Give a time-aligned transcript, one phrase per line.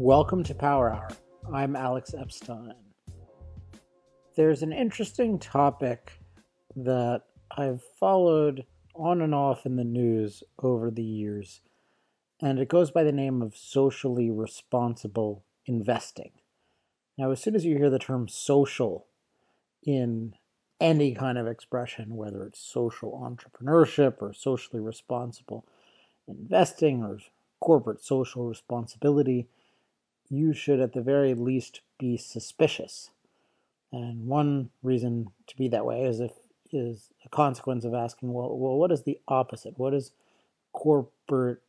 [0.00, 1.08] Welcome to Power Hour.
[1.52, 2.72] I'm Alex Epstein.
[4.36, 6.12] There's an interesting topic
[6.76, 11.62] that I've followed on and off in the news over the years,
[12.40, 16.30] and it goes by the name of socially responsible investing.
[17.18, 19.06] Now, as soon as you hear the term social
[19.82, 20.34] in
[20.80, 25.66] any kind of expression, whether it's social entrepreneurship or socially responsible
[26.28, 27.18] investing or
[27.58, 29.48] corporate social responsibility,
[30.30, 33.10] you should at the very least be suspicious.
[33.92, 36.32] And one reason to be that way is if
[36.70, 39.78] is a consequence of asking, well, well, what is the opposite?
[39.78, 40.12] What is
[40.72, 41.62] corporate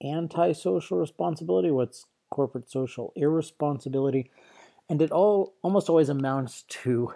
[0.00, 1.70] anti-social responsibility?
[1.70, 4.30] What's corporate social irresponsibility?
[4.88, 7.12] And it all almost always amounts to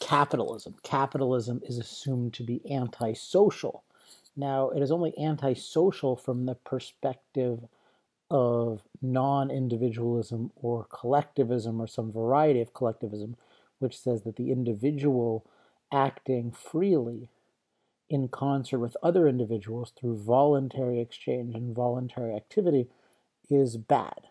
[0.00, 0.74] capitalism.
[0.82, 3.84] Capitalism is assumed to be anti-social.
[4.36, 7.60] Now, it is only anti-social from the perspective
[8.32, 13.36] of non-individualism or collectivism or some variety of collectivism,
[13.78, 15.44] which says that the individual
[15.92, 17.28] acting freely
[18.08, 22.88] in concert with other individuals through voluntary exchange and voluntary activity
[23.50, 24.28] is bad.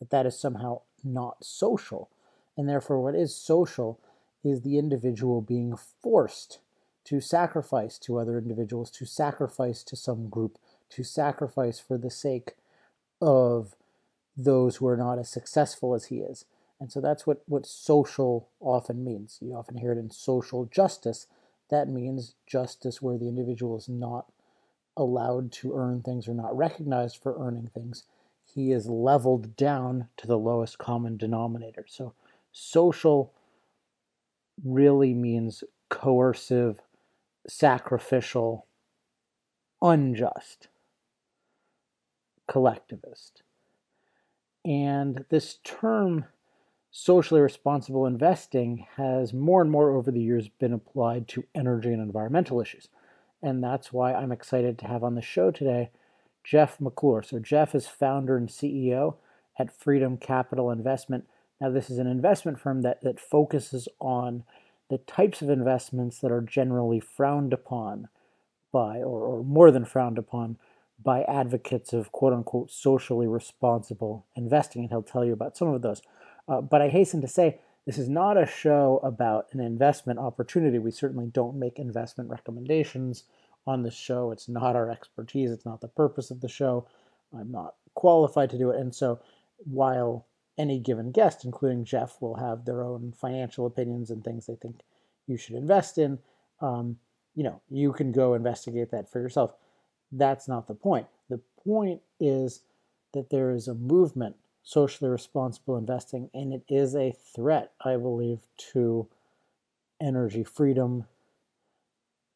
[0.00, 2.10] That that is somehow not social.
[2.58, 3.98] And therefore, what is social
[4.44, 6.58] is the individual being forced
[7.04, 10.58] to sacrifice to other individuals, to sacrifice to some group,
[10.90, 12.56] to sacrifice for the sake
[13.20, 13.74] of
[14.36, 16.44] those who are not as successful as he is.
[16.80, 19.38] And so that's what, what social often means.
[19.40, 21.26] You often hear it in social justice.
[21.68, 24.26] That means justice where the individual is not
[24.96, 28.04] allowed to earn things or not recognized for earning things.
[28.44, 31.84] He is leveled down to the lowest common denominator.
[31.86, 32.14] So
[32.50, 33.32] social
[34.64, 36.80] really means coercive,
[37.46, 38.66] sacrificial,
[39.80, 40.68] unjust,
[42.50, 43.42] collectivist.
[44.64, 46.24] And this term
[46.90, 52.02] socially responsible investing has more and more over the years been applied to energy and
[52.02, 52.88] environmental issues.
[53.40, 55.90] And that's why I'm excited to have on the show today
[56.42, 57.22] Jeff McClure.
[57.22, 59.16] So, Jeff is founder and CEO
[59.58, 61.26] at Freedom Capital Investment.
[61.60, 64.42] Now, this is an investment firm that, that focuses on
[64.88, 68.08] the types of investments that are generally frowned upon
[68.72, 70.56] by, or, or more than frowned upon,
[71.02, 74.82] by advocates of quote unquote socially responsible investing.
[74.82, 76.02] And he'll tell you about some of those.
[76.48, 80.78] Uh, but I hasten to say, this is not a show about an investment opportunity.
[80.78, 83.24] We certainly don't make investment recommendations
[83.66, 84.30] on this show.
[84.30, 86.86] It's not our expertise, it's not the purpose of the show.
[87.32, 88.80] I'm not qualified to do it.
[88.80, 89.20] And so,
[89.64, 90.26] while
[90.58, 94.80] any given guest, including Jeff, will have their own financial opinions and things they think
[95.26, 96.18] you should invest in,
[96.60, 96.98] um,
[97.34, 99.54] you know, you can go investigate that for yourself.
[100.12, 101.06] That's not the point.
[101.28, 102.62] The point is
[103.12, 108.40] that there is a movement socially responsible investing, and it is a threat, I believe,
[108.72, 109.08] to
[110.00, 111.06] energy freedom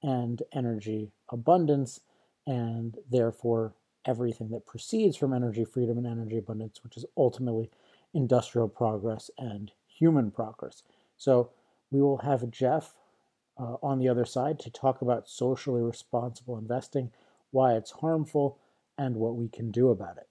[0.03, 2.01] and energy abundance,
[2.47, 3.75] and therefore
[4.05, 7.71] everything that proceeds from energy freedom and energy abundance, which is ultimately
[8.13, 10.83] industrial progress and human progress.
[11.17, 11.51] So
[11.91, 12.95] we will have Jeff
[13.59, 17.11] uh, on the other side to talk about socially responsible investing,
[17.55, 18.59] why it's harmful,
[18.99, 20.29] and what we can do about it.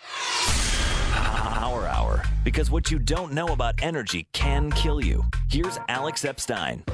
[1.12, 5.24] Power Hour, because what you don't know about energy can kill you.
[5.50, 6.84] Here's Alex Epstein.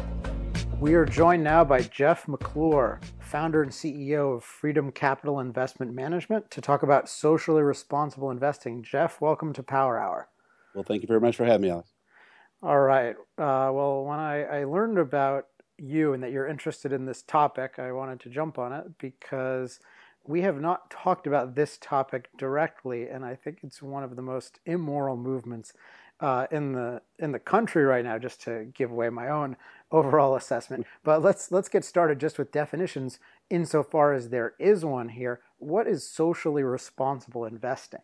[0.81, 6.51] We are joined now by Jeff McClure, founder and CEO of Freedom Capital Investment Management,
[6.53, 8.83] to talk about socially responsible investing.
[8.83, 10.29] Jeff, welcome to Power Hour.
[10.75, 11.93] Well, thank you very much for having me, Alex.
[12.63, 13.17] All right.
[13.37, 15.45] Uh, well, when I, I learned about
[15.79, 19.81] you and that you're interested in this topic, I wanted to jump on it because
[20.27, 24.23] we have not talked about this topic directly, and I think it's one of the
[24.23, 25.73] most immoral movements
[26.21, 28.19] uh, in the in the country right now.
[28.19, 29.57] Just to give away my own
[29.91, 33.19] overall assessment, but let's let's get started just with definitions.
[33.49, 38.01] Insofar as there is one here, what is socially responsible investing?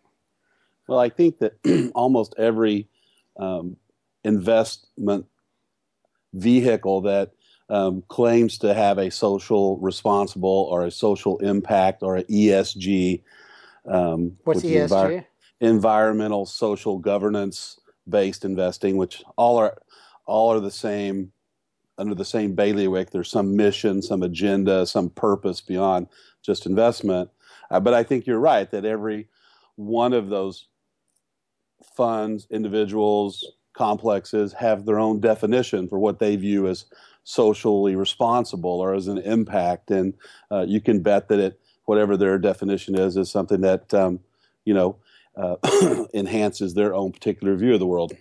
[0.87, 1.56] Well, I think that
[1.94, 2.88] almost every
[3.38, 3.76] um,
[4.23, 5.26] investment
[6.32, 7.32] vehicle that
[7.69, 13.22] um, claims to have a social responsible or a social impact or an ESG.
[13.87, 15.25] Um, What's ESG?
[15.61, 19.78] environmental, social, governance based investing, which all are
[20.26, 21.32] all are the same
[21.96, 23.11] under the same bailiwick.
[23.11, 26.08] There's some mission, some agenda, some purpose beyond
[26.43, 27.31] just investment.
[27.70, 29.28] Uh, but I think you're right that every
[29.76, 30.66] one of those
[31.96, 33.44] funds, individuals,
[33.75, 36.87] complexes have their own definition for what they view as
[37.25, 40.15] socially responsible or as an impact, and
[40.50, 44.21] uh, you can bet that it, whatever their definition is, is something that um,
[44.65, 44.97] you know
[45.37, 45.56] uh,
[46.15, 48.12] enhances their own particular view of the world.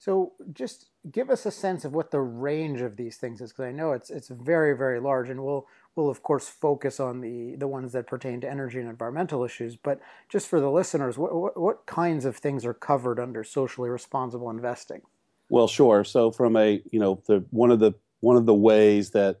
[0.00, 3.64] So, just give us a sense of what the range of these things is, because
[3.64, 5.66] I know it's it's very very large, and we'll
[5.96, 9.76] we'll of course focus on the the ones that pertain to energy and environmental issues.
[9.76, 13.90] But just for the listeners, what what, what kinds of things are covered under socially
[13.90, 15.02] responsible investing?
[15.48, 16.04] Well, sure.
[16.04, 19.40] So, from a you know the one of the one of the ways that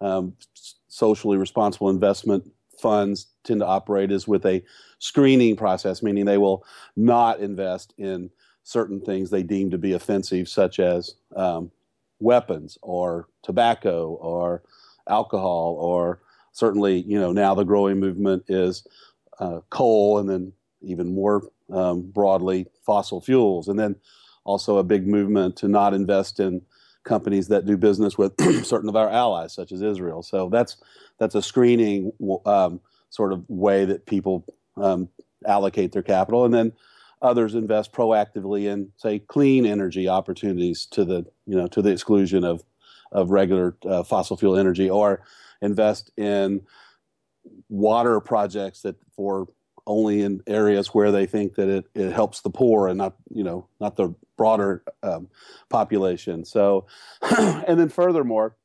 [0.00, 0.34] um,
[0.88, 2.50] socially responsible investment
[2.80, 4.62] funds tend to operate is with a
[4.98, 6.64] screening process, meaning they will
[6.96, 8.30] not invest in
[8.62, 11.70] certain things they deem to be offensive, such as um,
[12.20, 14.62] weapons or tobacco or
[15.08, 16.20] alcohol, or
[16.52, 18.86] certainly, you know, now the growing movement is
[19.40, 21.42] uh, coal and then even more
[21.72, 23.68] um, broadly fossil fuels.
[23.68, 23.96] And then
[24.44, 26.62] also a big movement to not invest in
[27.08, 28.34] companies that do business with
[28.64, 30.22] certain of our allies, such as Israel.
[30.22, 30.76] So that's
[31.18, 32.12] that's a screening
[32.46, 34.44] um, sort of way that people
[34.76, 35.08] um,
[35.46, 36.72] allocate their capital, and then
[37.20, 42.44] Others invest proactively in, say, clean energy opportunities to the you know to the exclusion
[42.44, 42.62] of
[43.10, 45.22] of regular uh, fossil fuel energy, or
[45.60, 46.60] invest in
[47.68, 49.48] water projects that for
[49.88, 53.42] only in areas where they think that it, it helps the poor and not you
[53.42, 55.28] know not the broader um,
[55.68, 56.44] population.
[56.44, 56.86] So,
[57.38, 58.56] and then furthermore,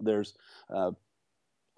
[0.00, 0.34] there's
[0.68, 0.92] uh,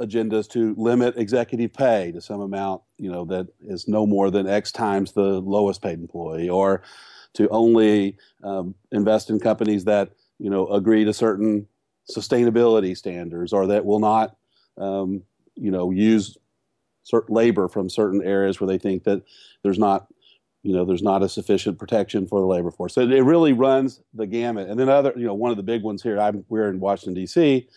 [0.00, 4.46] agendas to limit executive pay to some amount, you know, that is no more than
[4.46, 6.82] X times the lowest paid employee, or
[7.34, 11.67] to only um, invest in companies that, you know, agree to certain
[12.10, 14.37] sustainability standards or that will not,
[14.78, 15.22] um,
[15.55, 16.37] you know, use
[17.28, 19.22] labor from certain areas where they think that
[19.62, 20.06] there's not
[20.62, 24.00] you know there's not a sufficient protection for the labor force so it really runs
[24.14, 26.68] the gamut and then other you know one of the big ones here i'm we're
[26.68, 27.68] in washington d.c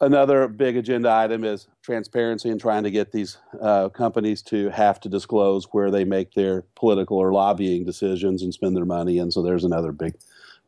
[0.00, 5.00] Another big agenda item is transparency and trying to get these uh, companies to have
[5.00, 9.18] to disclose where they make their political or lobbying decisions and spend their money.
[9.18, 10.14] And so there's another big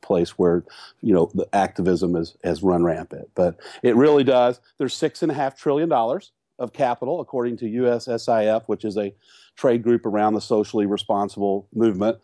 [0.00, 0.64] place where
[1.00, 3.30] you know the activism is, has run rampant.
[3.36, 4.60] But it really does.
[4.78, 9.12] There's six and a half trillion dollars of capital, according to USSIF, which is a
[9.56, 12.18] trade group around the socially responsible movement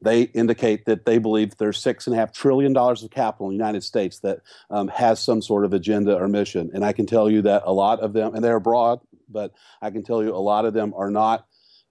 [0.00, 3.50] they indicate that they believe there's six and a half trillion dollars of capital in
[3.50, 4.40] the United States that
[4.70, 6.70] um, has some sort of agenda or mission.
[6.72, 9.52] And I can tell you that a lot of them, and they're broad, but
[9.82, 11.46] I can tell you a lot of them are not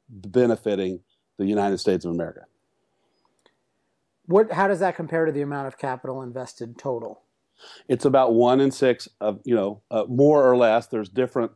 [0.09, 1.01] benefiting
[1.37, 2.45] the United States of America.
[4.25, 4.51] What?
[4.51, 7.21] How does that compare to the amount of capital invested total?
[7.87, 10.87] It's about one in six of you know uh, more or less.
[10.87, 11.51] There's different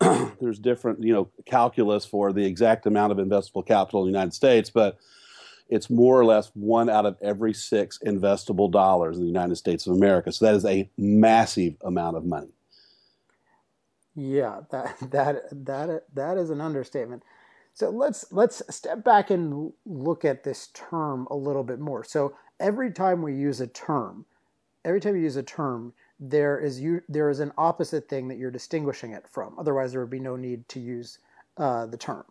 [0.40, 4.34] there's different you know calculus for the exact amount of investable capital in the United
[4.34, 4.98] States, but
[5.68, 9.86] it's more or less one out of every six investable dollars in the United States
[9.86, 10.30] of America.
[10.32, 12.52] So that is a massive amount of money.
[14.14, 17.22] Yeah, that that that that is an understatement.
[17.72, 22.04] So let's let's step back and look at this term a little bit more.
[22.04, 24.26] So every time we use a term,
[24.84, 28.38] every time you use a term, there is you there is an opposite thing that
[28.38, 29.54] you're distinguishing it from.
[29.58, 31.18] Otherwise, there would be no need to use
[31.56, 32.24] uh, the term.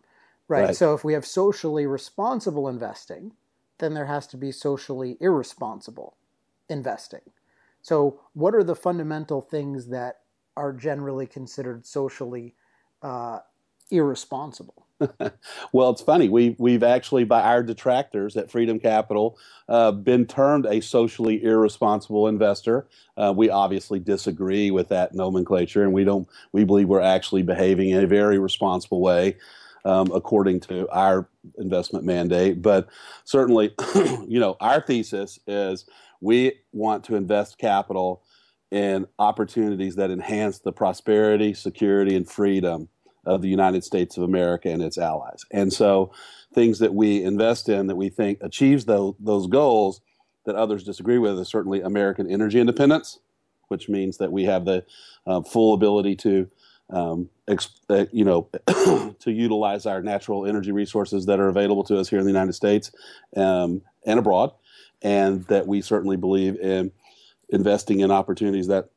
[0.48, 0.66] Right?
[0.66, 0.76] right.
[0.76, 3.32] So if we have socially responsible investing,
[3.78, 6.16] then there has to be socially irresponsible
[6.68, 7.20] investing.
[7.82, 10.20] So, what are the fundamental things that
[10.56, 12.54] are generally considered socially
[13.02, 13.40] uh,
[13.90, 14.86] irresponsible?
[15.72, 16.28] well, it's funny.
[16.28, 22.28] We we've actually, by our detractors at Freedom Capital, uh, been termed a socially irresponsible
[22.28, 22.86] investor.
[23.16, 26.28] Uh, we obviously disagree with that nomenclature, and we don't.
[26.52, 29.36] We believe we're actually behaving in a very responsible way
[29.84, 32.62] um, according to our investment mandate.
[32.62, 32.88] But
[33.24, 35.86] certainly, you know, our thesis is
[36.20, 38.22] we want to invest capital
[38.70, 42.88] in opportunities that enhance the prosperity, security, and freedom
[43.26, 45.44] of the United States of America and its allies.
[45.50, 46.12] And so,
[46.54, 50.00] things that we invest in that we think achieves those, those goals
[50.44, 53.18] that others disagree with is certainly American energy independence,
[53.68, 54.84] which means that we have the
[55.26, 56.48] uh, full ability to
[56.90, 58.48] um, uh, you know,
[59.20, 62.52] to utilize our natural energy resources that are available to us here in the United
[62.52, 62.90] States
[63.36, 64.52] um, and abroad,
[65.02, 66.92] and that we certainly believe in
[67.48, 68.90] investing in opportunities that,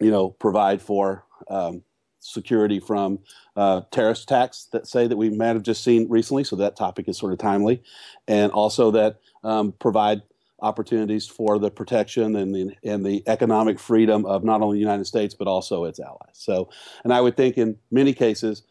[0.00, 1.82] you know, provide for um,
[2.20, 3.18] security from
[3.56, 6.44] uh, terrorist attacks that say that we might have just seen recently.
[6.44, 7.82] So that topic is sort of timely,
[8.28, 10.22] and also that um, provide
[10.60, 15.04] opportunities for the protection and the and the economic freedom of not only the United
[15.06, 16.34] States but also its allies.
[16.34, 16.70] So,
[17.04, 18.62] and I would think in many cases,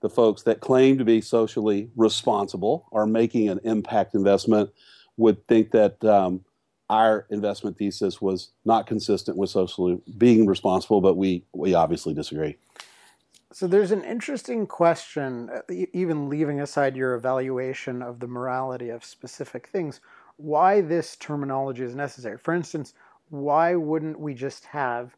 [0.00, 4.70] the folks that claim to be socially responsible are making an impact investment
[5.16, 6.44] would think that um,
[6.90, 12.56] our investment thesis was not consistent with socially being responsible, but we we obviously disagree.
[13.52, 15.60] So there's an interesting question, uh,
[15.92, 20.00] even leaving aside your evaluation of the morality of specific things
[20.36, 22.38] why this terminology is necessary.
[22.38, 22.94] For instance,
[23.28, 25.14] why wouldn't we just have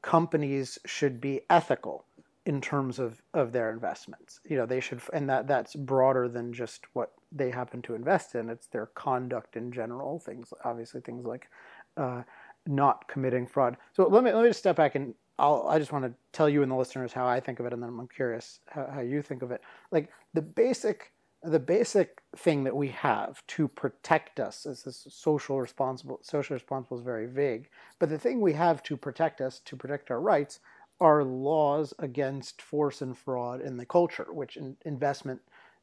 [0.00, 2.06] companies should be ethical
[2.46, 4.40] in terms of, of their investments?
[4.48, 8.34] You know, they should, and that that's broader than just what they happen to invest
[8.34, 8.48] in.
[8.48, 10.18] It's their conduct in general.
[10.18, 11.48] Things, obviously, things like
[11.96, 12.22] uh,
[12.66, 13.76] not committing fraud.
[13.92, 16.48] So let me let me just step back and I'll, I just want to tell
[16.48, 19.00] you and the listeners how I think of it, and then I'm curious how, how
[19.00, 19.62] you think of it.
[19.90, 21.12] Like the basic
[21.44, 26.96] the basic thing that we have to protect us is this social responsible social responsible
[26.96, 30.60] is very vague but the thing we have to protect us to protect our rights
[31.00, 35.40] are laws against force and fraud in the culture which in, investment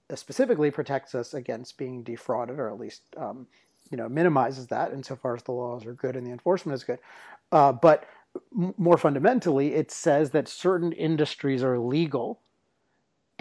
[0.09, 3.45] uh, specifically protects us against being defrauded or at least um,
[3.91, 6.99] you know minimizes that insofar as the laws are good and the enforcement is good
[7.51, 8.05] uh, but
[8.51, 12.39] more fundamentally it says that certain industries are legal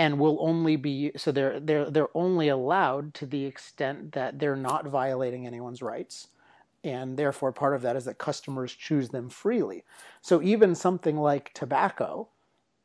[0.01, 4.57] and will only be so they're they're they're only allowed to the extent that they're
[4.57, 6.29] not violating anyone's rights.
[6.83, 9.85] And therefore part of that is that customers choose them freely.
[10.23, 12.29] So even something like tobacco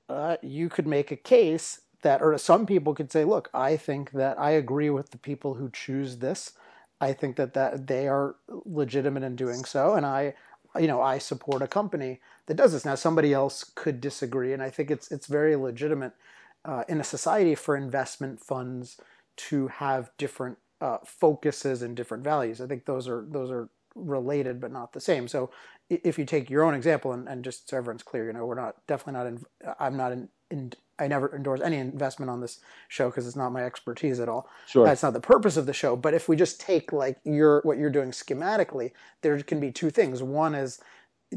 [0.09, 4.12] uh, you could make a case that or some people could say look i think
[4.12, 6.51] that i agree with the people who choose this.
[7.00, 8.35] I think that that they are
[8.65, 9.93] legitimate in doing so.
[9.93, 10.33] And i
[10.79, 14.62] you know i support a company that does this now somebody else could disagree and
[14.62, 16.13] i think it's it's very legitimate
[16.65, 18.98] uh, in a society for investment funds
[19.38, 22.60] to have different uh, focuses and different values.
[22.60, 25.27] I think those are those are related but not the same.
[25.27, 25.51] So
[25.89, 28.55] if you take your own example and, and just so everyone's clear, you know, we're
[28.55, 29.75] not definitely not in.
[29.79, 30.29] I'm not in.
[30.50, 34.29] in I never endorse any investment on this show because it's not my expertise at
[34.29, 34.49] all.
[34.67, 35.95] Sure, that's not the purpose of the show.
[35.95, 39.89] But if we just take like your what you're doing schematically, there can be two
[39.89, 40.23] things.
[40.23, 40.79] One is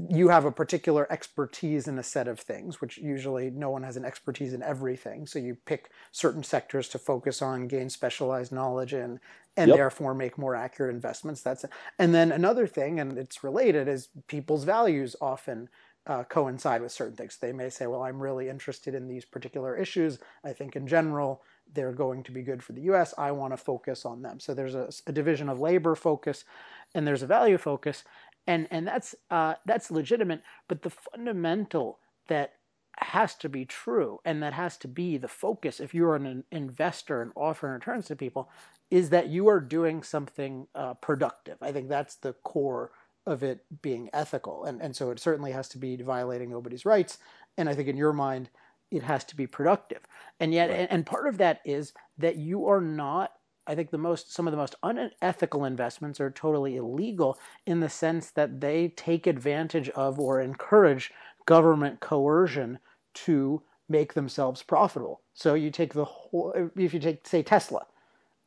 [0.09, 3.97] you have a particular expertise in a set of things, which usually no one has
[3.97, 5.27] an expertise in everything.
[5.27, 9.19] So you pick certain sectors to focus on, gain specialized knowledge in,
[9.57, 9.77] and yep.
[9.77, 11.41] therefore make more accurate investments.
[11.41, 11.71] That's it.
[11.99, 15.69] and then another thing, and it's related, is people's values often
[16.09, 17.37] uh, coincide with certain things.
[17.37, 20.19] They may say, "Well, I'm really interested in these particular issues.
[20.45, 23.13] I think in general." They're going to be good for the U.S.
[23.19, 24.41] I want to focus on them.
[24.41, 26.47] So there's a, a division of labor focus,
[26.95, 28.05] and there's a value focus
[28.49, 30.43] and and that's uh, that's legitimate.
[30.67, 32.55] But the fundamental that
[32.97, 37.23] has to be true, and that has to be the focus if you're an investor
[37.23, 38.51] and offering returns to people,
[38.91, 41.59] is that you are doing something uh, productive.
[41.61, 42.91] I think that's the core
[43.29, 47.19] of it being ethical, and and so it certainly has to be violating nobody's rights.
[47.57, 48.51] And I think in your mind,
[48.91, 50.01] it has to be productive.
[50.41, 50.81] And yet, right.
[50.81, 53.33] and, and part of that is that you are not
[53.69, 57.91] I think the most some of the most unethical investments are totally illegal in the
[57.91, 61.13] sense that they take advantage of or encourage
[61.45, 62.79] government coercion
[63.13, 65.21] to make themselves profitable.
[65.35, 67.87] So you take the whole if you take say Tesla,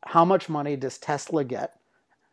[0.07, 1.79] how much money does Tesla get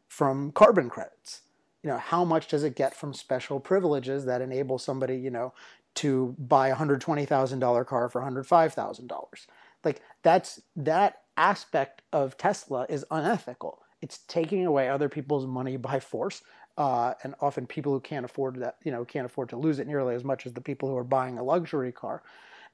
[0.09, 1.43] from carbon credits?
[1.83, 5.55] You know, how much does it get from special privileges that enable somebody, you know,
[5.97, 9.47] to buy a $120,000 car for $105,000?
[9.85, 13.81] Like that's that aspect of Tesla is unethical.
[14.03, 16.43] It's taking away other people's money by force,
[16.77, 19.87] uh, and often people who can't afford that, you know, can't afford to lose it
[19.87, 22.23] nearly as much as the people who are buying a luxury car.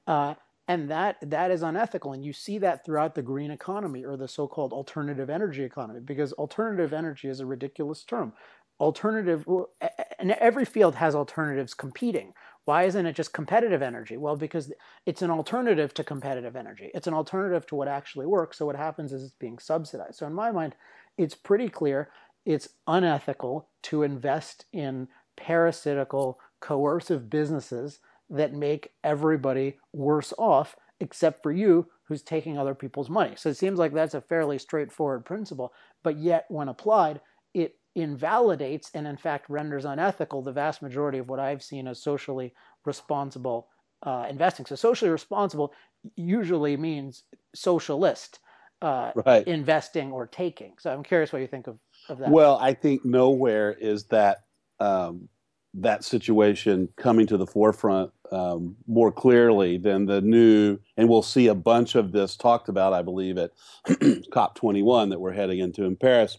[0.07, 0.35] Uh,
[0.67, 4.27] and that that is unethical and you see that throughout the green economy or the
[4.27, 8.33] so-called alternative energy economy because alternative energy is a ridiculous term
[8.79, 9.45] alternative
[10.19, 12.33] and every field has alternatives competing
[12.65, 14.17] why isn't it just competitive energy?
[14.17, 14.73] Well, because
[15.05, 16.89] it's an alternative to competitive energy.
[16.95, 18.57] It's an alternative to what actually works.
[18.57, 20.15] So what happens is it's being subsidized.
[20.15, 20.75] So in my mind,
[21.17, 22.09] it's pretty clear
[22.43, 27.99] it's unethical to invest in parasitical, coercive businesses
[28.31, 33.33] that make everybody worse off except for you who's taking other people's money.
[33.35, 35.71] So it seems like that's a fairly straightforward principle,
[36.03, 37.21] but yet when applied,
[37.53, 42.01] it invalidates and in fact renders unethical the vast majority of what I've seen as
[42.01, 42.53] socially
[42.85, 43.69] responsible
[44.03, 44.65] uh, investing.
[44.65, 45.73] So socially responsible
[46.15, 47.23] usually means
[47.55, 48.39] socialist
[48.81, 49.47] uh, right.
[49.47, 50.73] investing or taking.
[50.79, 52.29] So I'm curious what you think of, of that.
[52.29, 54.43] Well, I think nowhere is that
[54.79, 55.29] um,
[55.73, 61.47] that situation coming to the forefront um, more clearly than the new, and we'll see
[61.47, 63.51] a bunch of this talked about, I believe, at
[63.87, 66.37] COP21 that we're heading into in Paris.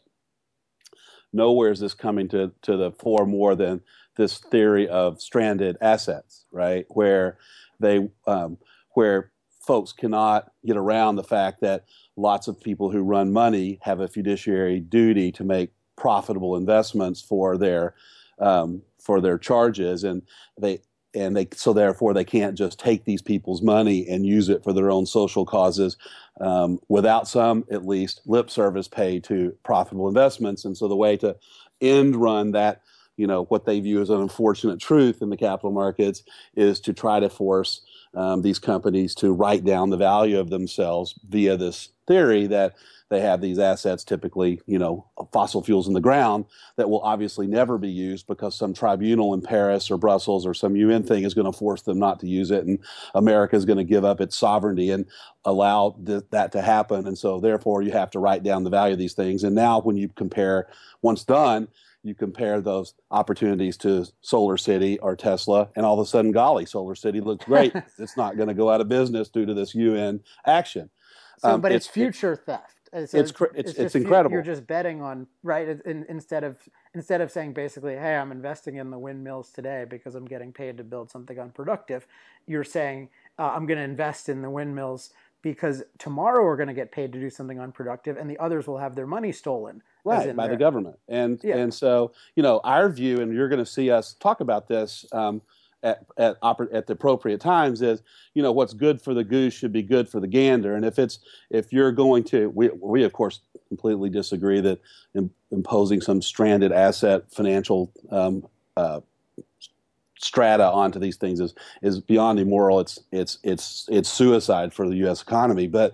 [1.37, 3.83] Nowhere is this coming to, to the fore more than
[4.16, 6.87] this theory of stranded assets, right?
[6.88, 7.38] Where
[7.78, 8.59] they, um,
[8.93, 11.85] where folks cannot get around the fact that
[12.16, 17.59] lots of people who run money have a fiduciary duty to make profitable investments for
[17.59, 17.95] their
[18.38, 20.23] um, for their charges, and
[20.61, 20.81] they
[21.16, 24.73] and they so therefore they can't just take these people's money and use it for
[24.73, 25.96] their own social causes
[26.40, 30.64] um, without some at least lip service paid to profitable investments.
[30.64, 31.37] And so the way to
[31.80, 32.82] end run that
[33.16, 36.23] you know what they view as an unfortunate truth in the capital markets
[36.54, 37.80] is to try to force
[38.14, 42.77] um, these companies to write down the value of themselves via this theory that
[43.09, 46.45] they have these assets, typically, you know, fossil fuels in the ground
[46.77, 50.75] that will obviously never be used because some tribunal in Paris or Brussels or some
[50.75, 52.79] UN thing is going to force them not to use it, and
[53.15, 55.07] America is going to give up its sovereignty and
[55.45, 57.07] allow th- that to happen.
[57.07, 59.45] And so, therefore, you have to write down the value of these things.
[59.45, 60.69] And now, when you compare,
[61.03, 61.69] once done,
[62.03, 66.67] you compare those opportunities to Solar City or Tesla, and all of a sudden, golly,
[66.67, 67.73] Solar City looks great.
[67.99, 70.91] it's not going to go out of business due to this UN action.
[71.38, 72.76] So, um, but it's, it's future theft.
[72.93, 74.33] So it's it's it's, it's incredible.
[74.33, 76.57] You're just betting on right in, instead of
[76.95, 80.78] instead of saying basically, hey, I'm investing in the windmills today because I'm getting paid
[80.78, 82.07] to build something unproductive.
[82.47, 85.11] You're saying uh, I'm going to invest in the windmills
[85.43, 88.78] because tomorrow we're going to get paid to do something unproductive, and the others will
[88.78, 89.83] have their money stolen.
[90.05, 91.57] Right by the government, and yeah.
[91.57, 95.05] and so you know our view, and you're going to see us talk about this.
[95.12, 95.43] Um,
[95.87, 96.37] at at,
[96.73, 98.02] at the appropriate times is
[98.35, 100.75] you know what's good for the goose should be good for the gander.
[100.75, 104.81] And if it's if you're going to we we of course completely disagree that
[105.50, 109.00] imposing some stranded asset financial um, uh,
[110.19, 112.81] strata onto these things is is beyond immoral.
[112.81, 115.69] It's it's it's it's suicide for the US economy.
[115.69, 115.93] But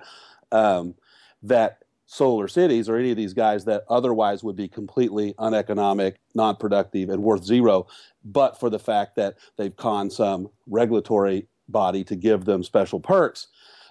[0.50, 0.94] um,
[1.42, 1.81] that
[2.12, 7.08] solar cities or any of these guys that otherwise would be completely uneconomic, non productive,
[7.08, 7.86] and worth zero,
[8.22, 13.46] but for the fact that they've conned some regulatory body to give them special perks,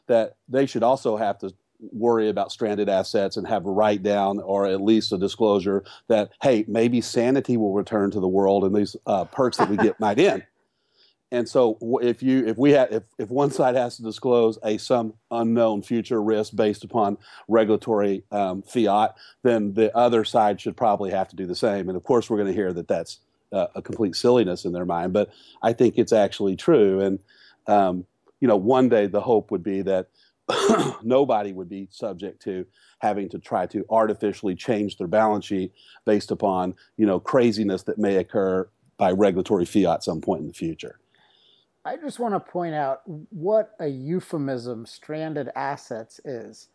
[0.05, 4.39] that they should also have to worry about stranded assets and have a write down
[4.41, 8.75] or at least a disclosure that hey maybe sanity will return to the world and
[8.75, 10.45] these uh, perks that we get might end
[11.31, 14.77] and so if you if we have if, if one side has to disclose a
[14.77, 17.17] some unknown future risk based upon
[17.47, 21.87] regulatory um, fiat then the other side should probably have to do the same.
[21.87, 23.19] And of course we're going to hear that that's
[23.51, 25.29] uh, a complete silliness in their mind but
[25.61, 26.99] i think it's actually true.
[26.99, 27.19] And
[27.67, 28.05] um,
[28.39, 30.07] you know one day the hope would be that
[31.03, 32.65] nobody would be subject to
[32.99, 35.71] having to try to artificially change their balance sheet
[36.05, 38.67] based upon you know craziness that may occur
[38.97, 40.99] by regulatory fiat at some point in the future
[41.83, 46.67] I just want to point out what a euphemism stranded assets is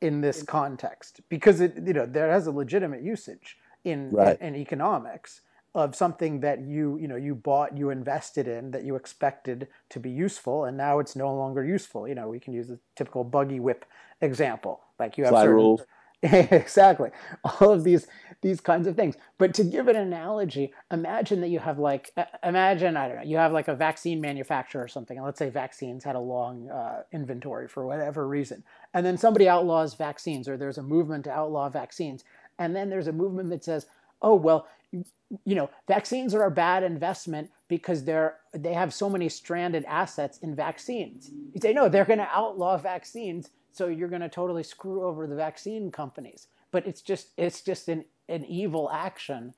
[0.00, 4.40] in this context because it you know there has a legitimate usage in, right.
[4.40, 5.42] in, in economics
[5.74, 10.00] of something that you you know you bought you invested in that you expected to
[10.00, 12.08] be useful and now it's no longer useful.
[12.08, 13.84] You know we can use the typical buggy whip
[14.20, 14.80] example.
[14.98, 15.82] Like you have Slide certain, rules
[16.22, 17.10] exactly.
[17.44, 18.06] All of these
[18.42, 19.16] these kinds of things.
[19.38, 22.10] But to give an analogy imagine that you have like
[22.44, 25.48] imagine i don't know you have like a vaccine manufacturer or something and let's say
[25.48, 30.56] vaccines had a long uh, inventory for whatever reason and then somebody outlaws vaccines or
[30.56, 32.24] there's a movement to outlaw vaccines
[32.58, 33.86] and then there's a movement that says
[34.20, 35.04] oh well you,
[35.44, 40.38] you know vaccines are a bad investment because they're they have so many stranded assets
[40.38, 41.30] in vaccines.
[41.54, 45.26] You say no they're going to outlaw vaccines so you're going to totally screw over
[45.26, 46.48] the vaccine companies.
[46.70, 49.54] But it's just it's just an, an evil action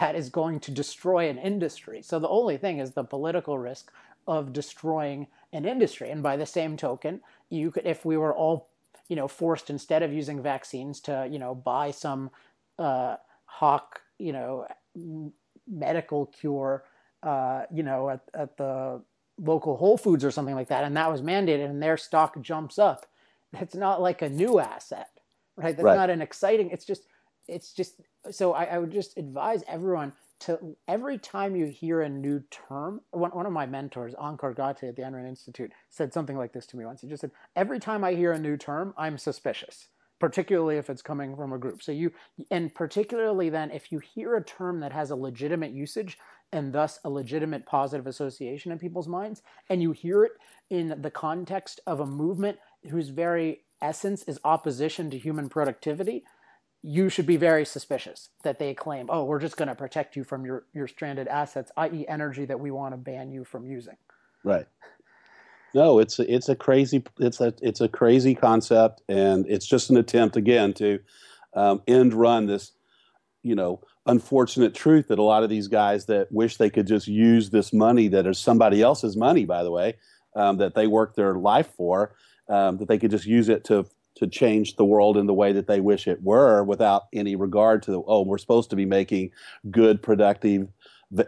[0.00, 2.00] that is going to destroy an industry.
[2.02, 3.92] So the only thing is the political risk
[4.26, 6.10] of destroying an industry.
[6.10, 8.68] And by the same token, you could if we were all
[9.08, 12.30] you know forced instead of using vaccines to you know buy some
[12.78, 14.66] uh, hawk you know
[15.68, 16.84] medical cure
[17.22, 19.02] uh, you know at, at the
[19.40, 22.78] local Whole Foods or something like that, and that was mandated, and their stock jumps
[22.78, 23.06] up
[23.54, 25.08] that's not like a new asset,
[25.56, 25.76] right?
[25.76, 25.96] That's right.
[25.96, 26.70] not an exciting.
[26.70, 27.06] It's just
[27.46, 32.08] it's just so I, I, would just advise everyone to every time you hear a
[32.08, 33.00] new term.
[33.10, 36.52] One, one of my mentors, Onkar Ghate at the Ayn Rand Institute, said something like
[36.52, 37.02] this to me once.
[37.02, 39.88] He just said, "Every time I hear a new term, I'm suspicious."
[40.20, 41.82] particularly if it's coming from a group.
[41.82, 42.10] So you,
[42.50, 46.18] and particularly then, if you hear a term that has a legitimate usage
[46.52, 50.32] and thus a legitimate positive association in people's minds, and you hear it
[50.70, 52.58] in the context of a movement
[52.90, 56.24] whose very essence is opposition to human productivity,
[56.82, 60.24] you should be very suspicious that they claim, oh, we're just going to protect you
[60.24, 63.96] from your, your stranded assets, i.e., energy that we want to ban you from using.
[64.42, 64.66] Right.
[65.74, 69.90] No, it's a, it's a crazy it's a it's a crazy concept, and it's just
[69.90, 71.00] an attempt again to
[71.54, 72.72] um, end run this,
[73.42, 77.08] you know, unfortunate truth that a lot of these guys that wish they could just
[77.08, 79.96] use this money that is somebody else's money, by the way,
[80.36, 82.14] um, that they work their life for,
[82.48, 85.50] um, that they could just use it to to change the world in the way
[85.52, 88.86] that they wish it were, without any regard to the oh, we're supposed to be
[88.86, 89.30] making
[89.70, 90.68] good, productive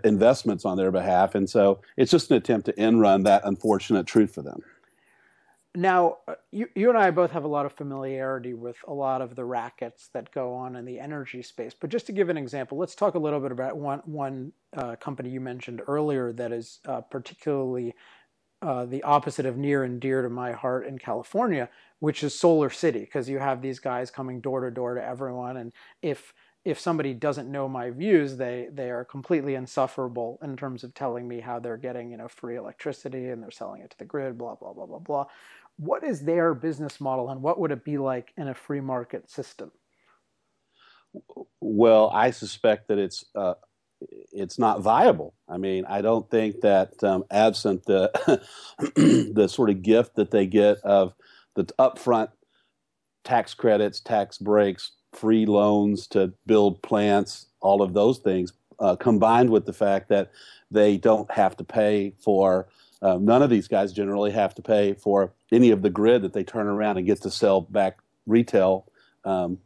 [0.04, 4.06] investments on their behalf, and so it's just an attempt to end run that unfortunate
[4.06, 4.62] truth for them.
[5.76, 9.20] Now, uh, you, you and I both have a lot of familiarity with a lot
[9.20, 11.74] of the rackets that go on in the energy space.
[11.78, 14.96] But just to give an example, let's talk a little bit about one, one uh,
[14.96, 17.94] company you mentioned earlier that is uh, particularly
[18.66, 22.70] uh, the opposite of near and dear to my heart in California, which is Solar
[22.70, 25.58] City, because you have these guys coming door to door to everyone.
[25.58, 30.84] And if if somebody doesn't know my views, they they are completely insufferable in terms
[30.84, 33.98] of telling me how they're getting you know free electricity and they're selling it to
[33.98, 35.26] the grid, blah blah blah blah blah.
[35.78, 39.30] What is their business model, and what would it be like in a free market
[39.30, 39.72] system?
[41.60, 43.54] Well, I suspect that it's uh,
[44.00, 45.34] it's not viable.
[45.48, 48.10] I mean, I don't think that um, absent the
[49.34, 51.14] the sort of gift that they get of
[51.54, 52.28] the upfront
[53.24, 59.50] tax credits, tax breaks, free loans to build plants, all of those things, uh, combined
[59.50, 60.30] with the fact that
[60.70, 62.68] they don't have to pay for,
[63.02, 66.32] uh, none of these guys generally have to pay for any of the grid that
[66.32, 68.86] they turn around and get to sell back retail
[69.24, 69.58] um,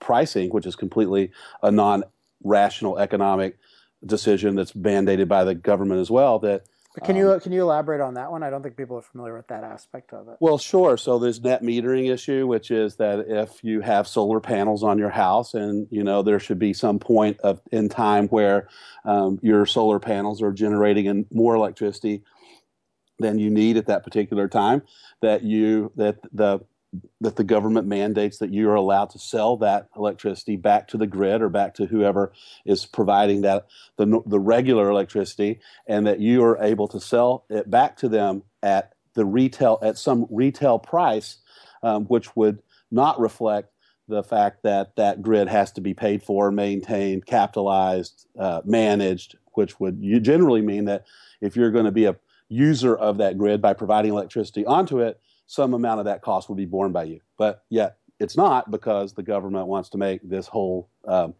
[0.00, 1.30] pricing, which is completely
[1.62, 2.04] a non
[2.42, 3.58] rational economic
[4.04, 6.38] decision that's mandated by the government as well.
[6.38, 6.64] That
[6.96, 8.42] but can you um, can you elaborate on that one?
[8.42, 10.36] I don't think people are familiar with that aspect of it.
[10.40, 10.96] Well, sure.
[10.96, 15.10] So there's net metering issue, which is that if you have solar panels on your
[15.10, 18.68] house, and you know there should be some point of in time where
[19.04, 22.22] um, your solar panels are generating more electricity
[23.18, 24.82] than you need at that particular time,
[25.20, 26.60] that you that the
[27.20, 31.06] that the government mandates that you are allowed to sell that electricity back to the
[31.06, 32.32] grid or back to whoever
[32.64, 37.70] is providing that the, the regular electricity and that you are able to sell it
[37.70, 41.38] back to them at the retail at some retail price
[41.82, 43.70] um, which would not reflect
[44.08, 49.80] the fact that that grid has to be paid for maintained capitalized uh, managed which
[49.80, 51.04] would you generally mean that
[51.40, 52.16] if you're going to be a
[52.48, 56.56] user of that grid by providing electricity onto it some amount of that cost will
[56.56, 57.20] be borne by you.
[57.36, 61.34] But yet it's not because the government wants to make this whole um,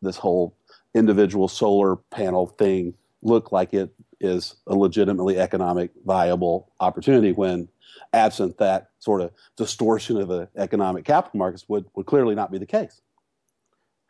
[0.00, 0.56] this whole
[0.94, 7.68] individual solar panel thing look like it is a legitimately economic viable opportunity when
[8.12, 12.58] absent that sort of distortion of the economic capital markets would, would clearly not be
[12.58, 13.00] the case.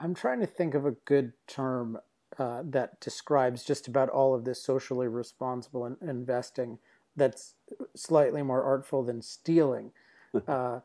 [0.00, 1.98] I'm trying to think of a good term
[2.38, 6.78] uh, that describes just about all of this socially responsible in- investing
[7.16, 7.54] that's
[7.94, 9.92] slightly more artful than stealing.
[10.48, 10.80] uh,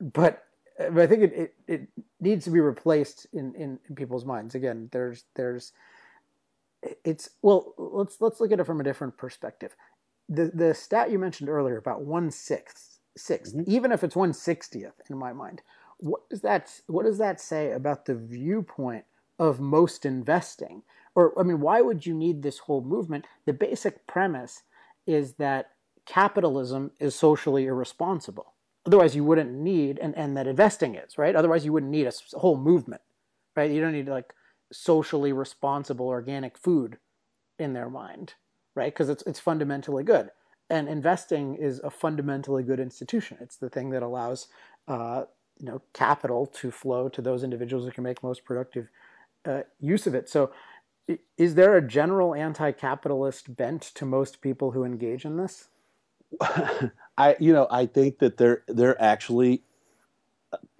[0.00, 0.44] but
[0.76, 1.88] but I think it, it, it,
[2.20, 4.54] needs to be replaced in, in, in, people's minds.
[4.54, 5.72] Again, there's there's
[7.04, 9.76] it's well let's let's look at it from a different perspective.
[10.28, 13.70] The the stat you mentioned earlier about one sixth 6th mm-hmm.
[13.70, 15.62] even if it's one sixtieth in my mind,
[15.98, 19.04] what does that what does that say about the viewpoint
[19.38, 20.82] of most investing?
[21.14, 23.26] Or I mean, why would you need this whole movement?
[23.44, 24.62] The basic premise
[25.06, 25.70] is that
[26.06, 28.54] capitalism is socially irresponsible.
[28.86, 31.34] Otherwise, you wouldn't need, and, and that investing is, right?
[31.34, 33.00] Otherwise, you wouldn't need a, whole movement,
[33.56, 33.70] right?
[33.70, 34.34] You don't need like
[34.72, 36.98] socially responsible organic food
[37.58, 38.34] in their mind,
[38.74, 38.92] right?
[38.92, 40.30] Because it's, it's fundamentally good.
[40.68, 43.38] And investing is a fundamentally good institution.
[43.40, 44.48] It's the thing that allows,
[44.88, 45.24] uh,
[45.58, 48.88] you know, capital to flow to those individuals who can make most productive
[49.46, 50.28] uh, use of it.
[50.28, 50.50] So,
[51.36, 55.68] is there a general anti-capitalist bent to most people who engage in this?
[57.16, 59.62] I you know I think that there there actually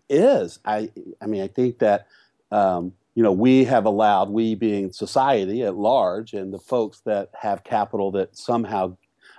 [0.09, 0.59] is.
[0.65, 2.09] I I mean I think that
[2.51, 7.31] um, you know we have allowed we being society at large and the folks that
[7.35, 8.97] have capital that somehow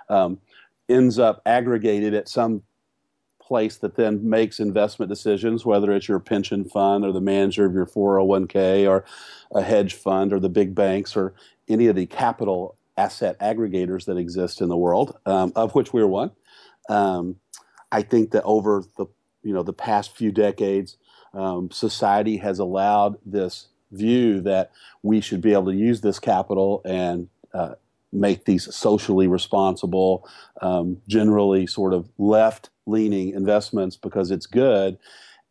[0.08, 0.38] um,
[0.88, 2.62] ends up aggregated at some
[3.46, 7.74] place that then makes investment decisions, whether it's your pension fund or the manager of
[7.74, 9.04] your 401k or
[9.54, 11.32] a hedge fund or the big banks or
[11.68, 16.06] any of the capital asset aggregators that exist in the world, um, of which we're
[16.06, 16.32] one.
[16.88, 17.36] Um,
[17.92, 19.06] I think that over the
[19.42, 20.96] you know the past few decades,
[21.32, 26.82] um, society has allowed this view that we should be able to use this capital
[26.84, 27.74] and uh,
[28.12, 30.28] make these socially responsible,
[30.62, 34.98] um, generally sort of left leaning investments because it's good,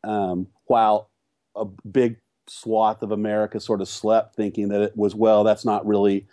[0.04, 1.10] um, while
[1.56, 2.18] a big
[2.48, 6.28] swath of America sort of slept thinking that it was, well, that's not really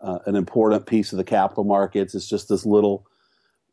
[0.00, 2.14] uh, an important piece of the capital markets.
[2.14, 3.06] It's just this little,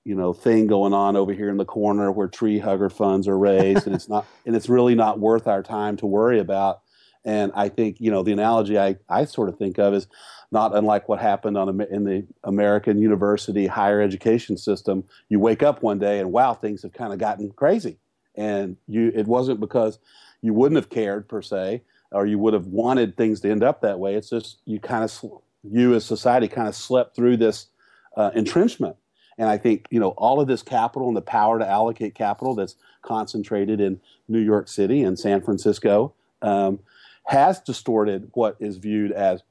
[0.04, 3.38] you know, thing going on over here in the corner where tree hugger funds are
[3.38, 6.82] raised, and it's not, and it's really not worth our time to worry about.
[7.26, 10.08] And I think, you know, the analogy I, I sort of think of is
[10.52, 15.04] not unlike what happened on in the American university higher education system.
[15.28, 17.98] You wake up one day and wow, things have kind of gotten crazy,
[18.36, 19.98] and you it wasn't because
[20.42, 23.82] you wouldn't have cared per se, or you would have wanted things to end up
[23.82, 24.14] that way.
[24.14, 27.68] It's just you kind of you as society kind of slept through this
[28.16, 28.96] uh, entrenchment.
[29.40, 32.54] And I think you know all of this capital and the power to allocate capital
[32.54, 36.80] that's concentrated in New York City and San Francisco um,
[37.26, 39.44] has distorted what is viewed as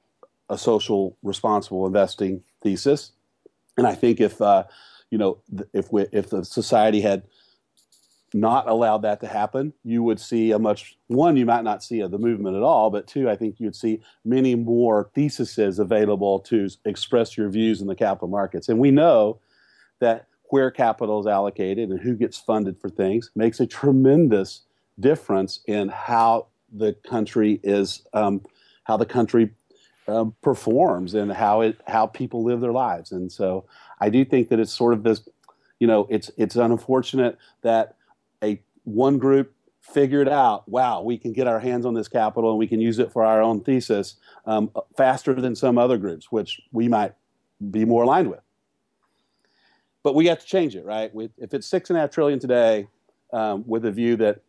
[0.48, 3.12] a social responsible investing thesis.
[3.76, 4.64] And I think if uh,
[5.10, 5.38] you know
[5.72, 7.24] if we, if the society had
[8.34, 12.02] not allowed that to happen, you would see a much one, you might not see
[12.02, 16.68] the movement at all, but two, I think you'd see many more theses available to
[16.84, 18.68] express your views in the capital markets.
[18.68, 19.38] And we know
[20.00, 24.62] that where capital is allocated and who gets funded for things makes a tremendous
[24.98, 28.42] difference in how the country is, um,
[28.84, 29.50] how the country
[30.06, 33.12] um, performs and how it how people live their lives.
[33.12, 33.64] And so
[34.00, 35.26] I do think that it's sort of this,
[35.80, 37.96] you know, it's it's unfortunate that
[38.42, 42.58] a one group figured out, wow, we can get our hands on this capital and
[42.58, 46.60] we can use it for our own thesis um, faster than some other groups, which
[46.72, 47.14] we might
[47.70, 48.40] be more aligned with.
[50.02, 51.10] But we have to change it, right?
[51.38, 52.88] if it's six and a half trillion today,
[53.32, 54.40] um, with a view that,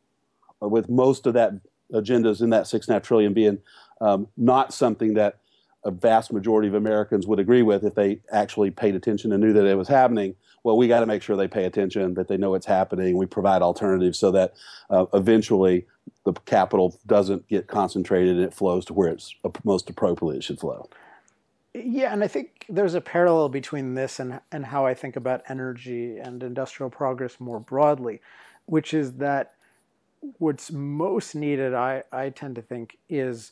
[0.62, 1.54] uh, with most of that
[1.94, 3.60] agendas in that six and a half trillion being
[4.02, 5.40] um, not something that
[5.84, 9.54] a vast majority of Americans would agree with if they actually paid attention and knew
[9.54, 10.36] that it was happening.
[10.64, 13.18] Well, we got to make sure they pay attention, that they know it's happening.
[13.18, 14.56] We provide alternatives so that
[14.90, 15.86] uh, eventually
[16.24, 20.60] the capital doesn't get concentrated and it flows to where it's most appropriately it should
[20.60, 20.90] flow.
[21.76, 25.44] Yeah, and I think there's a parallel between this and and how I think about
[25.50, 28.22] energy and industrial progress more broadly,
[28.66, 29.55] which is that
[30.38, 33.52] what's most needed, I, I tend to think, is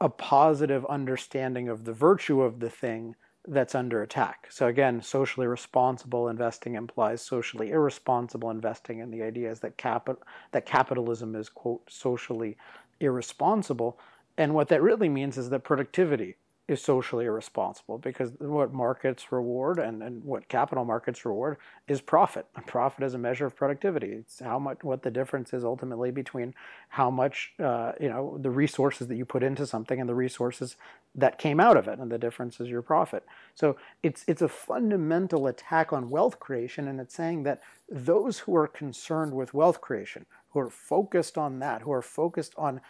[0.00, 3.14] a positive understanding of the virtue of the thing
[3.46, 4.46] that's under attack.
[4.50, 10.22] So again, socially responsible investing implies socially irresponsible investing, and the idea is that capital
[10.52, 12.56] that capitalism is quote socially
[13.00, 13.98] irresponsible.
[14.36, 19.78] And what that really means is that productivity is socially irresponsible because what markets reward
[19.78, 22.46] and, and what capital markets reward is profit.
[22.66, 24.12] Profit is a measure of productivity.
[24.12, 26.54] It's how much what the difference is ultimately between
[26.88, 30.76] how much uh, you know the resources that you put into something and the resources
[31.14, 33.26] that came out of it, and the difference is your profit.
[33.54, 38.56] So it's it's a fundamental attack on wealth creation, and it's saying that those who
[38.56, 42.80] are concerned with wealth creation, who are focused on that, who are focused on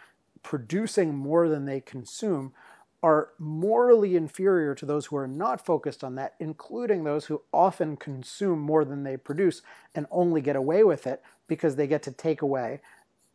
[0.43, 2.53] producing more than they consume
[3.05, 7.95] are morally inferior to those who are not focused on that, including those who often
[7.95, 9.61] consume more than they produce
[9.93, 12.81] and only get away with it because they get to take away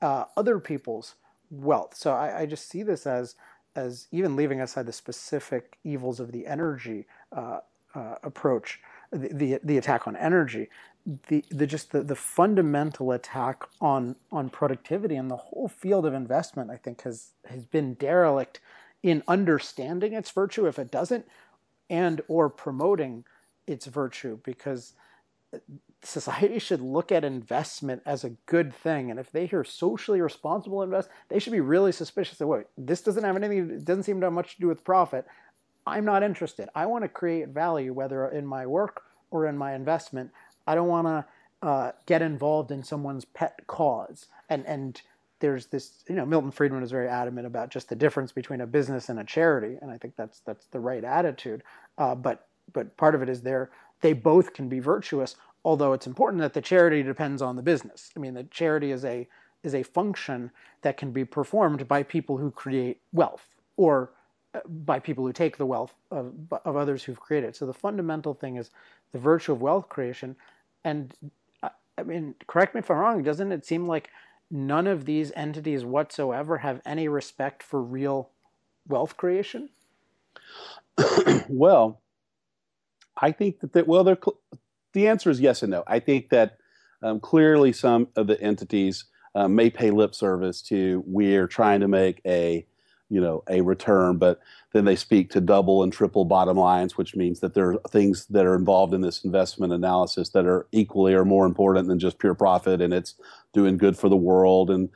[0.03, 1.15] uh, other people's
[1.53, 1.95] wealth.
[1.95, 3.37] So I, I, just see this as
[3.77, 7.61] as even leaving aside the specific evils of the energy uh,
[7.95, 8.81] uh, approach,
[9.13, 10.69] the, the, the attack on energy,
[11.29, 16.13] the, the just the, the fundamental attack on on productivity and the whole field of
[16.13, 18.59] investment, I think has has been derelict
[19.03, 21.27] in understanding its virtue if it doesn't
[21.89, 23.25] and or promoting
[23.67, 24.95] its virtue because
[26.03, 29.11] society should look at investment as a good thing.
[29.11, 33.03] And if they hear socially responsible invest they should be really suspicious of wait this
[33.03, 35.27] doesn't have anything it doesn't seem to have much to do with profit.
[35.87, 36.69] I'm not interested.
[36.75, 40.31] I want to create value whether in my work or in my investment.
[40.67, 41.25] I don't want to
[41.63, 44.27] uh, get involved in someone's pet cause.
[44.49, 45.01] And and
[45.40, 48.66] there's this, you know, Milton Friedman is very adamant about just the difference between a
[48.66, 51.62] business and a charity, and I think that's that's the right attitude.
[51.98, 56.07] Uh, but but part of it is there they both can be virtuous, although it's
[56.07, 58.11] important that the charity depends on the business.
[58.16, 59.26] I mean, the charity is a
[59.62, 60.50] is a function
[60.83, 64.12] that can be performed by people who create wealth or
[64.55, 66.33] uh, by people who take the wealth of,
[66.64, 67.55] of others who've created.
[67.55, 68.70] So the fundamental thing is
[69.12, 70.35] the virtue of wealth creation.
[70.83, 71.14] And
[71.62, 73.22] uh, I mean, correct me if I'm wrong.
[73.22, 74.11] Doesn't it seem like
[74.51, 78.31] none of these entities whatsoever have any respect for real
[78.89, 79.71] wealth creation?
[81.49, 82.01] well,
[83.17, 84.05] I think that, well,
[84.93, 85.85] the answer is yes and no.
[85.87, 86.59] I think that
[87.03, 91.89] um, clearly some of the entities um, may pay lip service to we're trying to
[91.89, 92.67] make a
[93.11, 94.40] you know a return but
[94.73, 98.27] then they speak to double and triple bottom lines which means that there are things
[98.27, 102.18] that are involved in this investment analysis that are equally or more important than just
[102.18, 103.14] pure profit and it's
[103.53, 104.88] doing good for the world and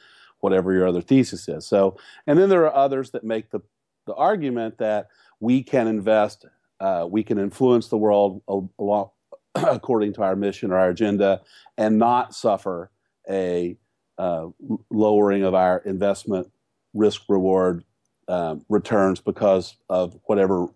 [0.44, 1.66] whatever your other thesis is.
[1.66, 1.96] So,
[2.27, 3.61] and then there are others that make the,
[4.07, 5.09] the argument that
[5.40, 6.44] we can invest,
[6.81, 8.42] uh, we can influence the world
[9.55, 11.40] according to our mission or our agenda,
[11.79, 12.90] and not suffer
[13.29, 13.79] a
[14.18, 14.48] uh,
[14.90, 16.53] lowering of our investment
[16.92, 17.83] risk reward
[18.29, 20.69] um, returns because of whatever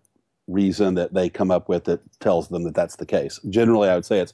[0.47, 3.39] reason that they come up with that tells them that that's the case.
[3.49, 4.33] Generally, I would say it's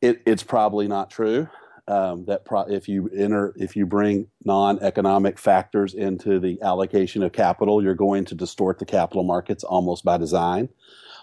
[0.00, 1.48] it, it's probably not true.
[1.86, 7.32] Um, that pro- if you enter if you bring non-economic factors into the allocation of
[7.32, 10.68] capital, you're going to distort the capital markets almost by design.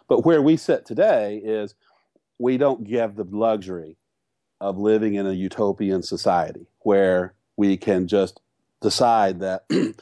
[0.07, 1.75] But where we sit today is
[2.39, 3.97] we don't give the luxury
[4.59, 8.41] of living in a utopian society where we can just
[8.81, 9.65] decide that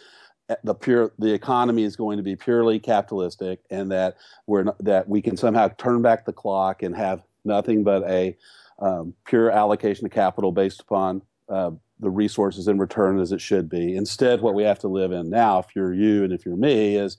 [0.63, 5.07] the pure the economy is going to be purely capitalistic and that we're not, that
[5.07, 8.35] we can somehow turn back the clock and have nothing but a
[8.79, 13.69] um, pure allocation of capital based upon uh, the resources in return as it should
[13.69, 13.95] be.
[13.95, 16.95] Instead, what we have to live in now, if you're you and if you're me,
[16.95, 17.17] is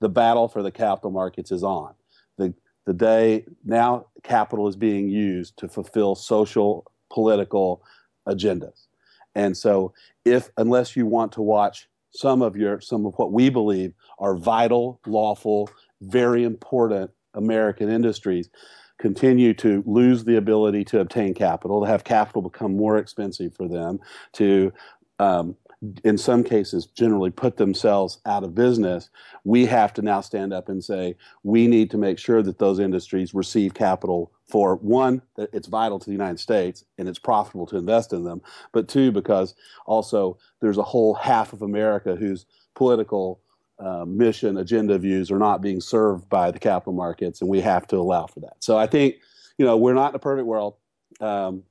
[0.00, 1.94] the battle for the capital markets is on.
[2.38, 7.82] The the day now capital is being used to fulfill social political
[8.26, 8.86] agendas.
[9.34, 9.92] And so
[10.24, 14.36] if unless you want to watch some of your some of what we believe are
[14.36, 15.70] vital, lawful,
[16.00, 18.50] very important American industries
[18.98, 23.66] continue to lose the ability to obtain capital, to have capital become more expensive for
[23.66, 23.98] them,
[24.32, 24.72] to
[25.18, 25.56] um,
[26.04, 29.10] in some cases generally put themselves out of business,
[29.44, 32.78] we have to now stand up and say we need to make sure that those
[32.78, 37.66] industries receive capital for one, that it's vital to the United States and it's profitable
[37.66, 38.40] to invest in them,
[38.72, 39.54] but two, because
[39.86, 43.40] also there's a whole half of America whose political
[43.78, 47.86] uh, mission, agenda views are not being served by the capital markets, and we have
[47.88, 48.54] to allow for that.
[48.60, 49.16] So I think,
[49.58, 50.74] you know, we're not in a perfect world.
[51.20, 51.64] Um,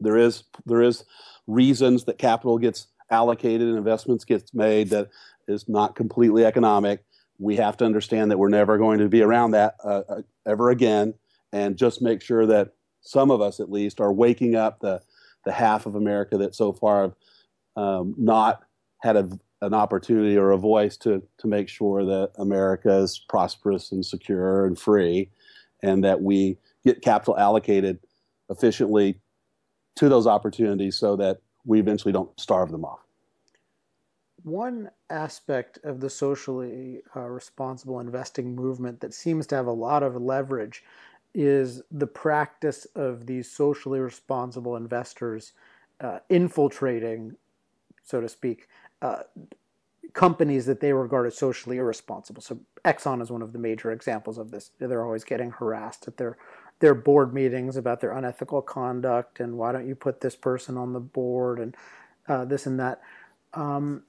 [0.00, 1.04] there is there is
[1.46, 5.08] reasons that capital gets allocated and investments gets made that
[5.46, 7.04] is not completely economic.
[7.38, 10.70] We have to understand that we're never going to be around that uh, uh, ever
[10.70, 11.14] again,
[11.52, 15.00] and just make sure that some of us, at least, are waking up the
[15.44, 17.14] the half of America that so far have
[17.76, 18.62] um, not
[19.02, 19.28] had a,
[19.60, 24.66] an opportunity or a voice to to make sure that America is prosperous and secure
[24.66, 25.30] and free,
[25.82, 27.98] and that we get capital allocated
[28.48, 29.20] efficiently
[29.96, 33.03] to those opportunities so that we eventually don't starve them off.
[34.44, 40.02] One aspect of the socially uh, responsible investing movement that seems to have a lot
[40.02, 40.84] of leverage
[41.34, 45.52] is the practice of these socially responsible investors
[46.00, 47.34] uh, infiltrating,
[48.02, 48.68] so to speak,
[49.00, 49.22] uh,
[50.12, 52.42] companies that they regard as socially irresponsible.
[52.42, 54.70] So Exxon is one of the major examples of this.
[54.78, 56.36] They're always getting harassed at their
[56.80, 60.92] their board meetings about their unethical conduct and why don't you put this person on
[60.92, 61.74] the board and
[62.28, 63.00] uh, this and that.
[63.54, 64.02] Um,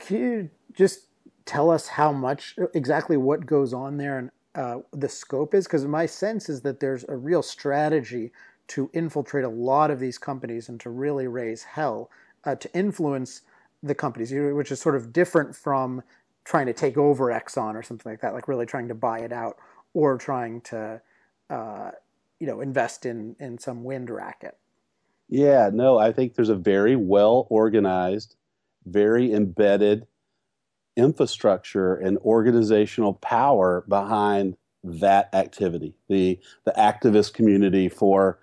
[0.00, 1.06] can you just
[1.44, 5.66] tell us how much exactly what goes on there and uh, the scope is?
[5.66, 8.32] Because my sense is that there's a real strategy
[8.68, 12.10] to infiltrate a lot of these companies and to really raise hell
[12.44, 13.42] uh, to influence
[13.82, 16.02] the companies, which is sort of different from
[16.44, 19.32] trying to take over Exxon or something like that, like really trying to buy it
[19.32, 19.56] out
[19.94, 21.00] or trying to
[21.50, 21.90] uh,
[22.40, 24.56] you know invest in in some wind racket.
[25.28, 28.36] Yeah, no, I think there's a very well organized,
[28.86, 30.06] very embedded
[30.96, 35.94] infrastructure and organizational power behind that activity.
[36.08, 38.38] The the activist community for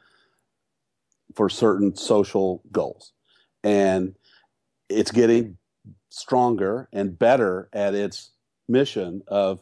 [1.36, 3.14] for certain social goals.
[3.64, 4.16] And
[4.90, 5.58] it's getting
[6.10, 8.32] stronger and better at its
[8.68, 9.62] mission of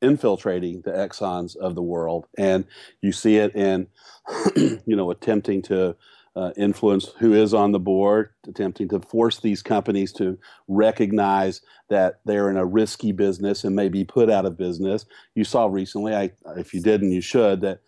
[0.00, 2.64] infiltrating the Exxons of the world and
[3.02, 3.88] you see it in
[4.56, 5.96] you know attempting to
[6.38, 12.20] uh, influence who is on the board attempting to force these companies to recognize that
[12.24, 15.04] they're in a risky business and may be put out of business.
[15.34, 17.80] You saw recently I, if you didn't you should that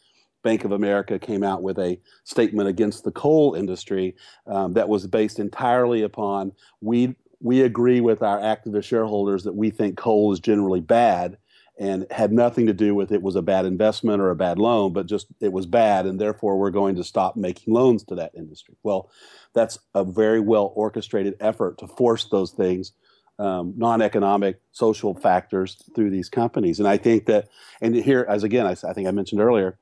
[0.42, 4.16] Bank of America came out with a statement against the coal industry
[4.48, 9.70] um, that was based entirely upon we we agree with our activist shareholders that we
[9.70, 11.38] think coal is generally bad
[11.80, 14.92] and had nothing to do with it was a bad investment or a bad loan,
[14.92, 18.32] but just it was bad, and therefore we're going to stop making loans to that
[18.36, 18.76] industry.
[18.82, 19.10] Well,
[19.54, 22.92] that's a very well orchestrated effort to force those things,
[23.38, 26.78] um, non economic, social factors through these companies.
[26.78, 27.48] And I think that,
[27.80, 29.78] and here, as again, I, I think I mentioned earlier,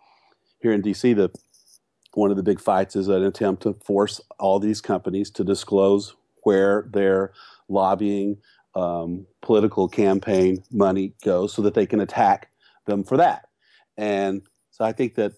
[0.60, 1.30] here in DC, the
[2.14, 6.14] one of the big fights is an attempt to force all these companies to disclose
[6.44, 7.32] where they're
[7.68, 8.38] lobbying
[8.78, 12.50] um, political campaign money goes so that they can attack
[12.86, 13.48] them for that.
[13.96, 15.32] And so I think that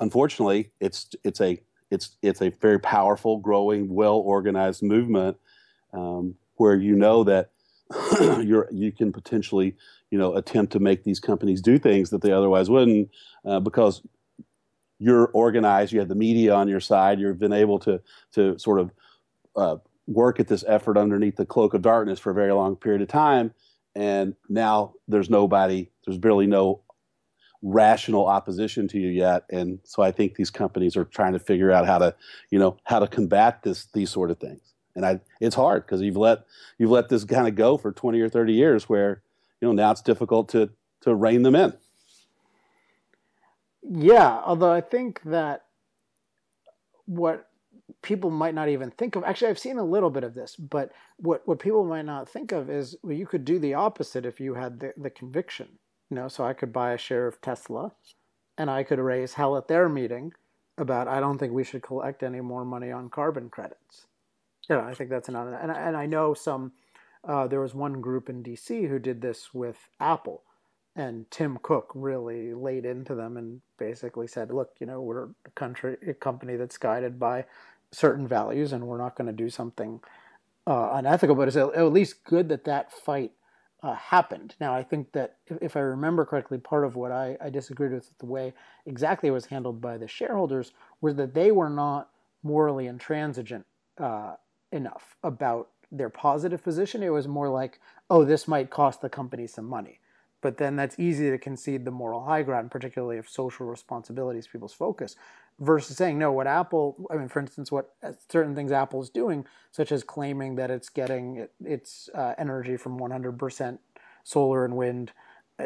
[0.00, 5.36] unfortunately it's it's a it's it's a very powerful, growing, well organized movement
[5.92, 7.50] um, where you know that
[8.42, 9.76] you're you can potentially
[10.10, 13.10] you know attempt to make these companies do things that they otherwise wouldn't
[13.44, 14.02] uh, because
[14.98, 18.00] you're organized you have the media on your side you've been able to
[18.32, 18.90] to sort of
[19.54, 19.76] uh,
[20.06, 23.08] work at this effort underneath the cloak of darkness for a very long period of
[23.08, 23.52] time
[23.96, 26.82] and now there's nobody there's barely no
[27.62, 29.44] rational opposition to you yet.
[29.50, 32.14] And so i think these companies are trying to figure out how to
[32.50, 34.74] you know how to combat this these sort of things.
[34.94, 36.44] And I, it's hard because you've let
[36.78, 39.22] you've let this kind of go for 20 or 30 years where
[39.60, 40.70] you know now it's difficult to
[41.02, 41.72] to rein them in.
[43.82, 45.64] Yeah although i think that
[47.06, 47.48] what
[48.06, 50.92] people might not even think of actually i've seen a little bit of this but
[51.18, 54.40] what what people might not think of is well you could do the opposite if
[54.40, 55.68] you had the, the conviction
[56.10, 57.92] you know so i could buy a share of tesla
[58.56, 60.32] and i could raise hell at their meeting
[60.78, 64.06] about i don't think we should collect any more money on carbon credits
[64.68, 66.72] yeah, I think that's an and and I know some.
[67.24, 68.84] Uh, there was one group in D.C.
[68.84, 70.42] who did this with Apple,
[70.94, 75.50] and Tim Cook really laid into them and basically said, "Look, you know, we're a
[75.54, 77.44] country, a company that's guided by
[77.92, 80.00] certain values, and we're not going to do something
[80.66, 83.32] uh, unethical." But it's at least good that that fight
[83.82, 84.54] uh, happened.
[84.60, 87.92] Now, I think that if, if, I remember correctly, part of what I, I disagreed
[87.92, 88.52] with the way
[88.86, 92.10] exactly it was handled by the shareholders was that they were not
[92.42, 93.66] morally intransigent
[93.98, 94.34] uh,
[94.72, 97.02] enough about their positive position.
[97.02, 97.80] It was more like,
[98.10, 100.00] oh, this might cost the company some money.
[100.40, 104.46] But then that's easy to concede the moral high ground, particularly if social responsibility is
[104.46, 105.16] people's focus,
[105.58, 109.10] versus saying, no, what Apple, I mean, for instance, what uh, certain things Apple is
[109.10, 113.78] doing, such as claiming that it's getting its uh, energy from 100%
[114.24, 115.12] solar and wind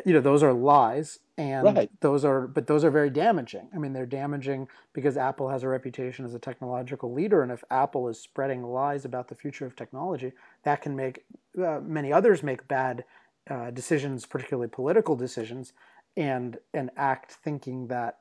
[0.04, 1.90] you know those are lies and right.
[2.00, 5.68] those are but those are very damaging i mean they're damaging because apple has a
[5.68, 9.74] reputation as a technological leader and if apple is spreading lies about the future of
[9.74, 10.32] technology
[10.62, 11.24] that can make
[11.64, 13.04] uh, many others make bad
[13.50, 15.72] uh, decisions particularly political decisions
[16.16, 18.18] and and act thinking that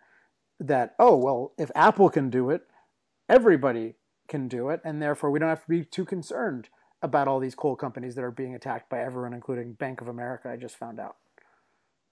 [0.60, 2.64] that oh well if apple can do it
[3.28, 3.96] everybody
[4.28, 6.70] can do it and therefore we don't have to be too concerned
[7.02, 10.50] about all these coal companies that are being attacked by everyone including bank of america
[10.50, 11.16] i just found out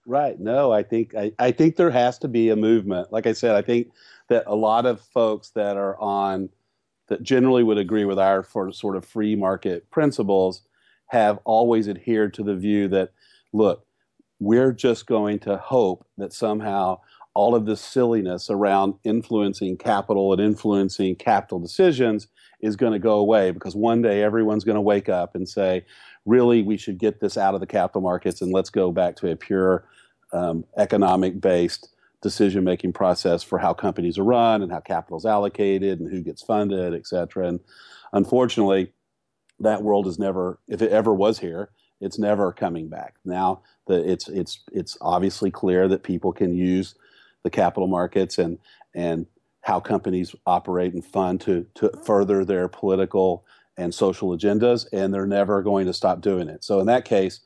[0.10, 0.40] Right.
[0.40, 3.12] No, I think I, I think there has to be a movement.
[3.12, 3.92] Like I said, I think
[4.30, 6.48] that a lot of folks that are on
[7.10, 10.62] that generally would agree with our sort of free market principles
[11.08, 13.12] have always adhered to the view that
[13.52, 13.86] look,
[14.40, 17.00] we're just going to hope that somehow
[17.38, 22.28] all of this silliness around influencing capital and influencing capital decisions
[22.62, 25.86] is going to go away because one day everyone's going to wake up and say,
[26.26, 29.30] really, we should get this out of the capital markets and let's go back to
[29.30, 29.88] a pure
[30.34, 31.90] um, economic based
[32.24, 36.22] decision making process for how companies are run and how capital is allocated and who
[36.22, 37.48] gets funded, et cetera.
[37.48, 37.60] And
[38.14, 38.92] unfortunately,
[39.60, 41.70] that world is never, if it ever was here,
[42.02, 43.14] it's never coming back.
[43.24, 46.96] Now, the, it's it's it's obviously clear that people can use
[47.48, 48.60] the capital markets and
[48.94, 49.26] and
[49.62, 53.46] how companies operate and fund to to further their political
[53.78, 56.64] and social agendas, and they're never going to stop doing it.
[56.64, 57.42] So in that case,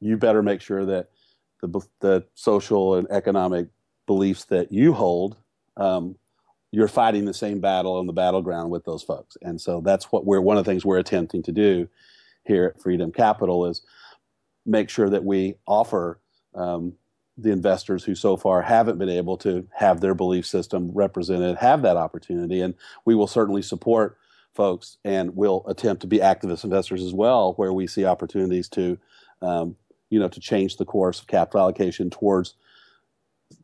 [0.00, 1.10] you better make sure that
[1.62, 3.68] the, the social and economic
[4.06, 5.36] beliefs that you hold,
[5.76, 6.16] um,
[6.72, 9.36] you're fighting the same battle on the battleground with those folks.
[9.42, 11.88] And so that's what we're one of the things we're attempting to do
[12.44, 13.82] here at Freedom Capital is
[14.66, 16.20] make sure that we offer
[16.54, 16.94] um,
[17.42, 21.82] the investors who so far haven't been able to have their belief system represented have
[21.82, 22.60] that opportunity.
[22.60, 22.74] And
[23.04, 24.18] we will certainly support
[24.54, 28.98] folks and we'll attempt to be activist investors as well where we see opportunities to
[29.42, 29.76] um,
[30.10, 32.54] you know, to change the course of capital allocation towards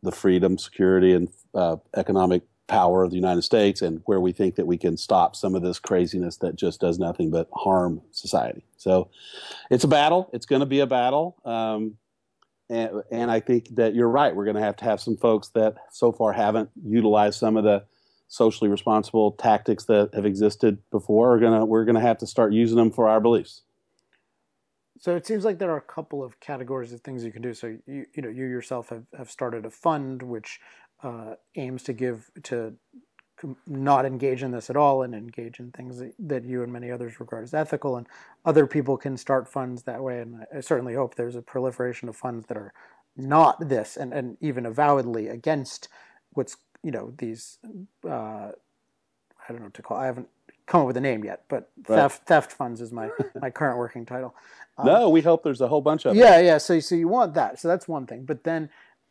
[0.03, 4.57] the freedom, security, and uh, economic power of the United States, and where we think
[4.57, 8.65] that we can stop some of this craziness that just does nothing but harm society.
[8.77, 9.11] So,
[9.71, 10.31] it's a battle.
[10.33, 11.37] It's going to be a battle.
[11.45, 11.97] Um,
[12.69, 14.35] and, and I think that you're right.
[14.35, 17.65] We're going to have to have some folks that so far haven't utilized some of
[17.65, 17.85] the
[18.29, 21.35] socially responsible tactics that have existed before.
[21.35, 23.63] Are gonna we're going to have to start using them for our beliefs.
[24.99, 27.55] So it seems like there are a couple of categories of things you can do.
[27.55, 30.59] So you you know you yourself have, have started a fund which
[31.03, 32.75] uh, aims to give to
[33.67, 36.91] not engage in this at all and engage in things that, that you and many
[36.91, 38.07] others regard as ethical and
[38.45, 42.17] other people can start funds that way and I certainly hope there's a proliferation of
[42.17, 42.73] funds that are
[43.17, 45.89] not this and, and even avowedly against
[46.31, 47.59] what's you know these
[48.07, 48.53] uh, I
[49.49, 50.29] don't know what to call I haven't
[50.67, 51.97] come up with a name yet, but right.
[51.97, 53.11] theft theft funds is my
[53.41, 54.35] my current working title.
[54.77, 56.45] Um, no, we hope there's a whole bunch of yeah, them.
[56.45, 56.59] yeah.
[56.59, 57.59] So so you want that?
[57.59, 58.25] So that's one thing.
[58.25, 58.69] But then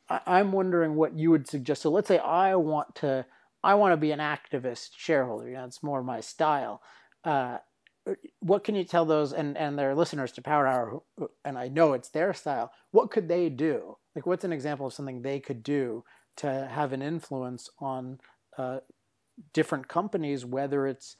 [0.09, 1.81] I, am wondering what you would suggest.
[1.81, 3.25] So let's say I want to
[3.65, 5.47] I want to be an activist shareholder.
[5.49, 6.81] You know, it's more my style.
[7.23, 7.57] Uh,
[8.39, 11.01] what can you tell those and and their listeners to Power Hour?
[11.43, 12.71] And I know it's their style.
[12.91, 13.97] What could they do?
[14.15, 16.03] Like, what's an example of something they could do
[16.37, 18.19] to have an influence on
[18.57, 18.79] uh,
[19.53, 20.45] different companies?
[20.45, 21.17] Whether it's,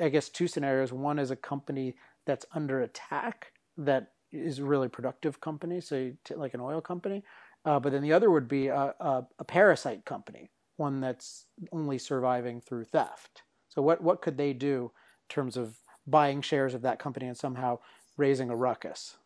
[0.00, 0.92] I guess, two scenarios.
[0.92, 1.96] One is a company
[2.26, 7.24] that's under attack that is a really productive company, so like an oil company.
[7.64, 11.98] Uh, but then the other would be a, a, a parasite company, one that's only
[11.98, 13.42] surviving through theft.
[13.68, 14.92] So what what could they do
[15.28, 15.76] in terms of
[16.06, 17.78] buying shares of that company and somehow
[18.16, 19.16] raising a ruckus?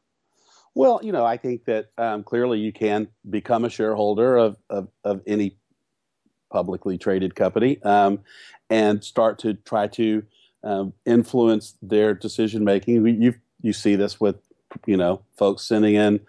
[0.74, 4.88] Well, you know, I think that um, clearly you can become a shareholder of, of,
[5.05, 5.59] of any
[6.50, 8.20] publicly traded company um,
[8.70, 10.22] and start to try to
[10.64, 13.07] um, influence their decision making.
[13.07, 14.36] You you see this with
[14.86, 16.20] you know folks sending in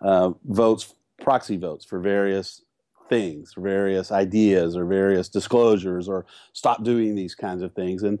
[0.00, 2.62] uh, votes, proxy votes for various
[3.10, 8.20] things, various ideas, or various disclosures, or stop doing these kinds of things, and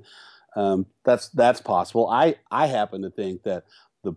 [0.56, 2.08] um, that's that's possible.
[2.08, 3.64] I I happen to think that
[4.04, 4.12] the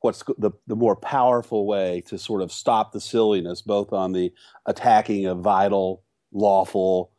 [0.00, 4.32] what's the the more powerful way to sort of stop the silliness, both on the
[4.66, 6.02] attacking of vital,
[6.32, 7.12] lawful,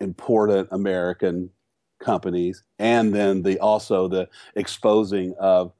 [0.00, 1.50] important American
[2.00, 5.72] companies, and then the also the exposing of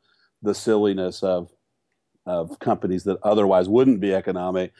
[0.43, 1.49] the silliness of
[2.27, 4.73] of companies that otherwise wouldn't be economic,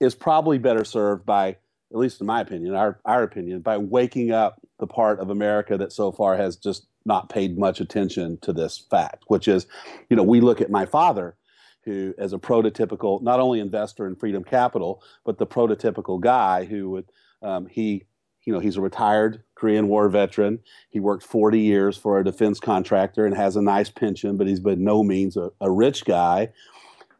[0.00, 1.56] is probably better served by
[1.90, 5.76] at least in my opinion, our, our opinion, by waking up the part of America
[5.78, 9.66] that so far has just not paid much attention to this fact, which is,
[10.10, 11.36] you know, we look at my father,
[11.84, 16.90] who, as a prototypical, not only investor in Freedom Capital, but the prototypical guy who
[16.90, 18.04] would, um, he,
[18.44, 20.58] you know, he's a retired Korean War veteran.
[20.90, 24.60] He worked 40 years for a defense contractor and has a nice pension, but he's
[24.60, 26.50] by no means a, a rich guy.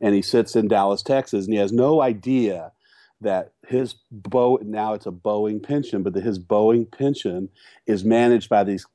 [0.00, 2.72] And he sits in Dallas, Texas, and he has no idea
[3.20, 7.48] that his bow now it's a Boeing pension, but that his Boeing pension
[7.86, 8.86] is managed by these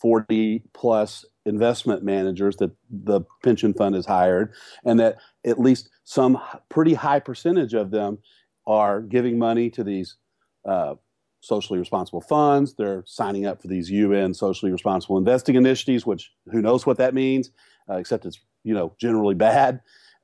[0.00, 4.52] 40 plus investment managers that the pension fund has hired,
[4.84, 8.18] and that at least some pretty high percentage of them
[8.66, 10.16] are giving money to these
[10.64, 10.94] uh,
[11.40, 12.74] socially responsible funds.
[12.74, 17.14] They're signing up for these UN socially responsible investing initiatives, which who knows what that
[17.14, 17.50] means,
[17.88, 19.80] uh, except it's you know generally bad.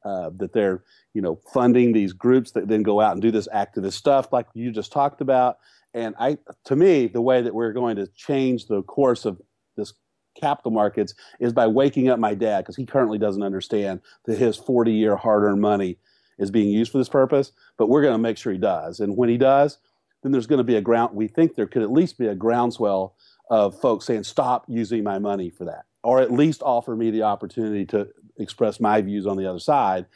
[0.06, 0.84] Uh, that they're
[1.14, 4.46] you know funding these groups that then go out and do this activist stuff like
[4.54, 5.58] you just talked about.
[5.94, 9.40] And i to me the way that we're going to change the course of
[9.76, 9.94] this
[10.40, 14.56] capital markets is by waking up my dad because he currently doesn't understand that his
[14.56, 15.98] 40 year hard earned money
[16.38, 19.00] is being used for this purpose but we're going to make sure he does.
[19.00, 19.78] And when he does
[20.22, 22.34] then there's going to be a ground we think there could at least be a
[22.36, 23.16] groundswell
[23.50, 27.22] of folks saying stop using my money for that or at least offer me the
[27.22, 28.06] opportunity to
[28.38, 30.06] express my views on the other side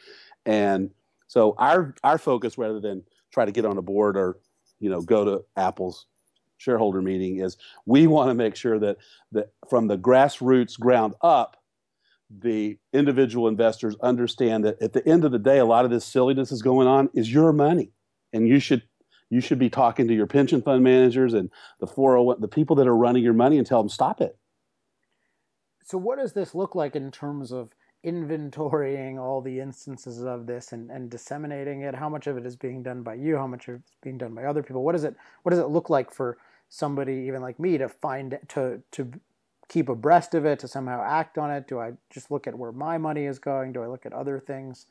[0.45, 0.91] and
[1.31, 4.37] so our our focus, rather than try to get on a board or
[4.79, 6.05] you know go to Apple's
[6.57, 8.97] shareholder meeting, is we want to make sure that
[9.31, 11.55] that from the grassroots ground up,
[12.29, 16.05] the individual investors understand that at the end of the day, a lot of this
[16.05, 17.93] silliness is going on is your money,
[18.33, 18.83] and you should
[19.29, 21.49] you should be talking to your pension fund managers and
[21.79, 24.37] the 401 the people that are running your money and tell them stop it.
[25.85, 27.69] So what does this look like in terms of
[28.03, 31.95] inventorying all the instances of this and, and disseminating it?
[31.95, 33.37] How much of it is being done by you?
[33.37, 34.83] How much of it's being done by other people?
[34.83, 36.37] What does it what does it look like for
[36.69, 39.11] somebody even like me to find to to
[39.67, 41.67] keep abreast of it to somehow act on it?
[41.67, 43.73] Do i just look at where my money is going?
[43.73, 44.87] Do i look at other things?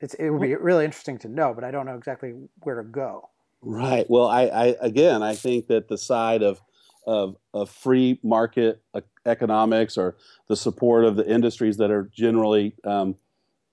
[0.00, 2.88] It's it would be really interesting to know but i don't know exactly where to
[2.88, 3.30] go.
[3.62, 4.08] Right.
[4.08, 6.60] Well i, I again i think that the side of
[7.06, 8.82] of, of free market
[9.24, 10.16] economics or
[10.48, 13.16] the support of the industries that are generally um,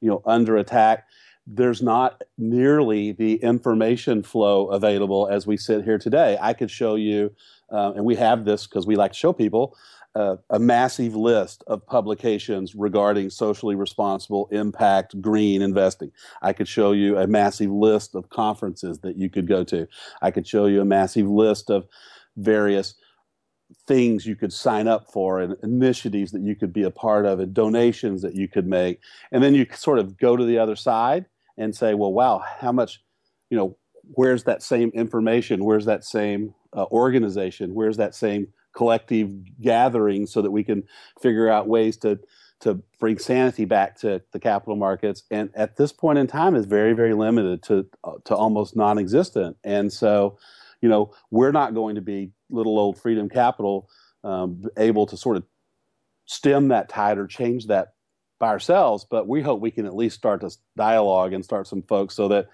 [0.01, 1.05] you know under attack
[1.45, 6.37] there's not nearly the information flow available as we sit here today.
[6.39, 7.35] I could show you
[7.69, 9.75] uh, and we have this because we like to show people
[10.15, 16.11] uh, a massive list of publications regarding socially responsible impact green investing.
[16.41, 19.87] I could show you a massive list of conferences that you could go to.
[20.21, 21.87] I could show you a massive list of
[22.37, 22.93] various
[23.87, 27.39] things you could sign up for and initiatives that you could be a part of
[27.39, 28.99] and donations that you could make.
[29.31, 31.25] And then you sort of go to the other side
[31.57, 33.03] and say well wow how much
[33.49, 35.63] you know where's that same information?
[35.63, 37.73] Where's that same uh, organization?
[37.73, 40.83] Where's that same collective gathering so that we can
[41.21, 42.19] figure out ways to
[42.61, 45.23] to bring sanity back to the capital markets?
[45.31, 49.57] And at this point in time is very very limited to uh, to almost non-existent.
[49.63, 50.37] And so
[50.81, 53.89] you know we're not going to be little old freedom capital
[54.23, 55.43] um, able to sort of
[56.25, 57.93] stem that tide or change that
[58.39, 61.81] by ourselves but we hope we can at least start this dialogue and start some
[61.81, 62.47] folks so that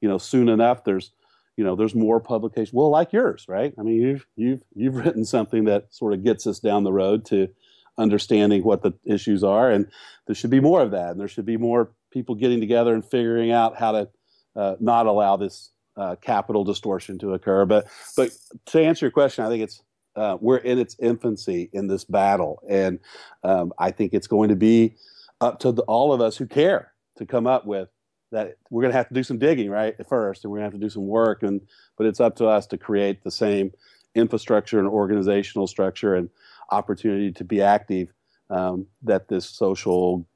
[0.00, 1.12] you know soon enough there's
[1.56, 3.74] you know there's more publication well like yours right?
[3.78, 7.24] I mean you've you've you've written something that sort of gets us down the road
[7.26, 7.48] to
[7.96, 9.86] understanding what the issues are, and
[10.26, 13.04] there should be more of that, and there should be more people getting together and
[13.04, 14.08] figuring out how to
[14.56, 17.64] uh, not allow this uh, capital distortion to occur.
[17.64, 17.86] But
[18.16, 18.30] but
[18.66, 19.82] to answer your question, I think it's
[20.16, 22.98] uh, we're in its infancy in this battle, and
[23.42, 24.94] um, I think it's going to be
[25.40, 27.88] up to the, all of us who care to come up with
[28.32, 28.56] that.
[28.70, 30.74] We're going to have to do some digging, right, at first, and we're going to
[30.74, 31.60] have to do some work, and
[31.96, 33.72] but it's up to us to create the same
[34.14, 36.30] infrastructure and organizational structure and
[36.70, 38.12] opportunity to be active
[38.50, 40.26] um, that this social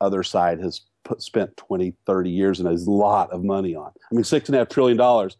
[0.00, 3.92] other side has put, spent 20, 30 years and a lot of money on.
[4.10, 5.36] I mean, six and a half trillion dollars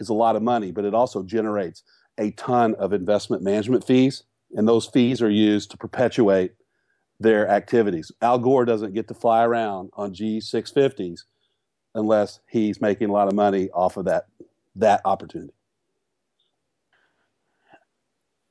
[0.00, 1.82] is a lot of money, but it also generates
[2.18, 6.52] a ton of investment management fees, and those fees are used to perpetuate
[7.18, 8.10] their activities.
[8.22, 11.20] Al Gore doesn't get to fly around on G650s
[11.94, 14.26] unless he's making a lot of money off of that
[14.76, 15.52] that opportunity.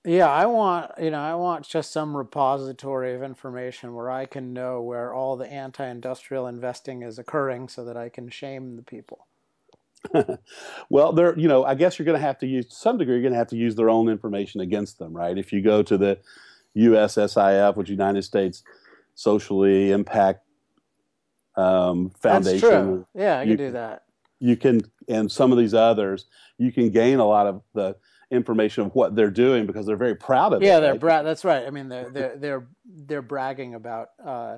[0.09, 4.53] Yeah, I want, you know, I want just some repository of information where I can
[4.53, 9.27] know where all the anti-industrial investing is occurring so that I can shame the people.
[10.89, 13.13] well, they're, you know, I guess you're going to have to use to some degree
[13.13, 15.37] you're going to have to use their own information against them, right?
[15.37, 16.17] If you go to the
[16.75, 18.63] USSIF, which United States
[19.13, 20.43] Socially Impact
[21.55, 22.59] um, Foundation.
[22.59, 23.07] That's true.
[23.13, 24.05] Yeah, I can do that.
[24.39, 26.25] You can, and some of these others,
[26.57, 27.95] you can gain a lot of the
[28.31, 30.71] information of what they're doing because they're very proud of yeah, it.
[30.71, 30.99] Yeah, they're right?
[30.99, 31.65] bra- That's right.
[31.65, 34.57] I mean, they're they're they're they're bragging about uh,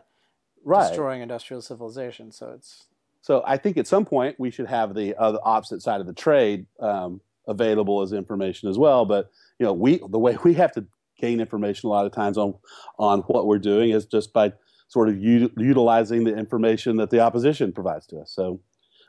[0.63, 0.87] right.
[0.87, 2.31] destroying industrial civilization.
[2.31, 2.85] So it's
[3.21, 6.13] so I think at some point we should have the uh, opposite side of the
[6.13, 9.05] trade um, available as information as well.
[9.05, 10.85] But you know, we the way we have to
[11.17, 12.55] gain information a lot of times on
[12.97, 14.53] on what we're doing is just by
[14.87, 18.31] sort of u- utilizing the information that the opposition provides to us.
[18.31, 18.59] So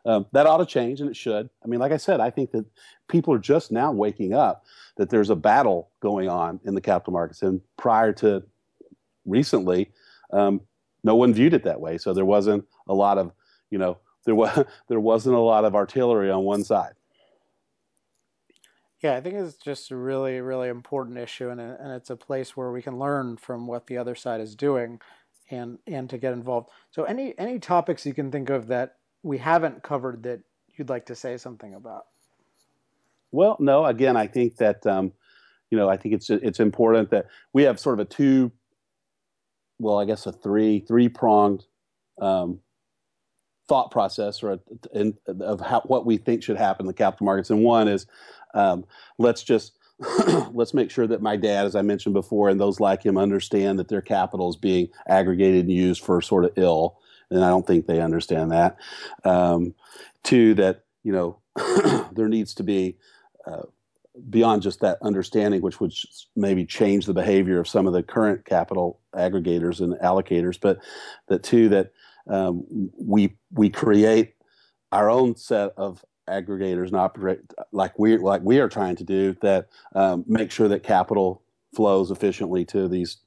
[0.05, 1.49] um, that ought to change, and it should.
[1.65, 2.65] I mean, like I said, I think that
[3.09, 4.65] people are just now waking up
[4.97, 8.43] that there's a battle going on in the capital markets, and prior to
[9.25, 9.91] recently,
[10.33, 10.61] um,
[11.05, 11.99] no one viewed it that way.
[11.99, 13.33] So there wasn't a lot of,
[13.71, 16.95] you know, there was there wasn't a lot of artillery on one side.
[19.03, 22.57] Yeah, I think it's just a really, really important issue, and and it's a place
[22.57, 25.01] where we can learn from what the other side is doing,
[25.51, 26.71] and and to get involved.
[26.91, 30.41] So any any topics you can think of that we haven't covered that
[30.77, 32.07] you'd like to say something about?
[33.31, 33.85] Well, no.
[33.85, 35.13] Again, I think that um,
[35.71, 38.53] you know, I think it's it's important that we have sort of a two,
[39.79, 41.65] well, I guess a three three pronged
[42.21, 42.61] um,
[43.69, 44.59] thought process or a,
[44.93, 47.49] in, of how, what we think should happen in the capital markets.
[47.49, 48.07] And one is
[48.53, 48.85] um,
[49.19, 49.73] let's just
[50.53, 53.79] let's make sure that my dad, as I mentioned before, and those like him understand
[53.79, 56.99] that their capital is being aggregated and used for sort of ill
[57.33, 58.77] and I don't think they understand that.
[59.25, 59.75] Um,
[60.23, 61.39] two, that you know
[62.13, 62.97] there needs to be
[63.47, 63.63] uh,
[64.29, 65.93] beyond just that understanding, which would
[66.37, 70.79] maybe change the behavior of some of the current capital aggregators and allocators, but
[71.29, 71.93] that two, that
[72.29, 74.35] um, we we create
[74.93, 77.41] our own set of aggregators and operate
[77.73, 81.43] like we like we are trying to do that um, make sure that capital
[81.75, 83.19] flows efficiently to these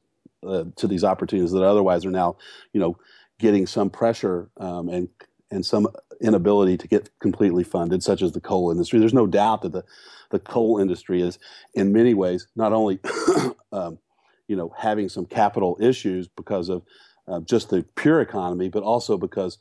[0.47, 2.37] uh, to these opportunities that otherwise are now
[2.71, 2.97] you know
[3.39, 5.09] getting some pressure um, and
[5.51, 5.87] and some
[6.21, 8.99] inability to get completely funded, such as the coal industry.
[8.99, 9.83] There's no doubt that the
[10.31, 11.37] the coal industry is,
[11.73, 12.99] in many ways, not only
[13.71, 13.99] um,
[14.47, 16.83] you know having some capital issues because of
[17.27, 19.57] uh, just the pure economy, but also because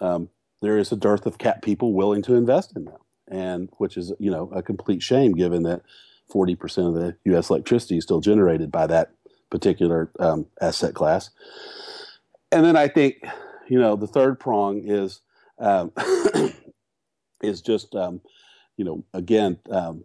[0.00, 0.28] um,
[0.62, 2.98] there is a dearth of cap people willing to invest in them,
[3.28, 5.82] and which is you know a complete shame given that
[6.32, 7.48] 40% of the U.S.
[7.48, 9.12] electricity is still generated by that
[9.50, 11.30] particular um, asset class
[12.52, 13.24] and then I think,
[13.68, 15.20] you know, the third prong is
[15.58, 15.92] um,
[17.42, 18.20] is just, um,
[18.76, 20.04] you know, again, um,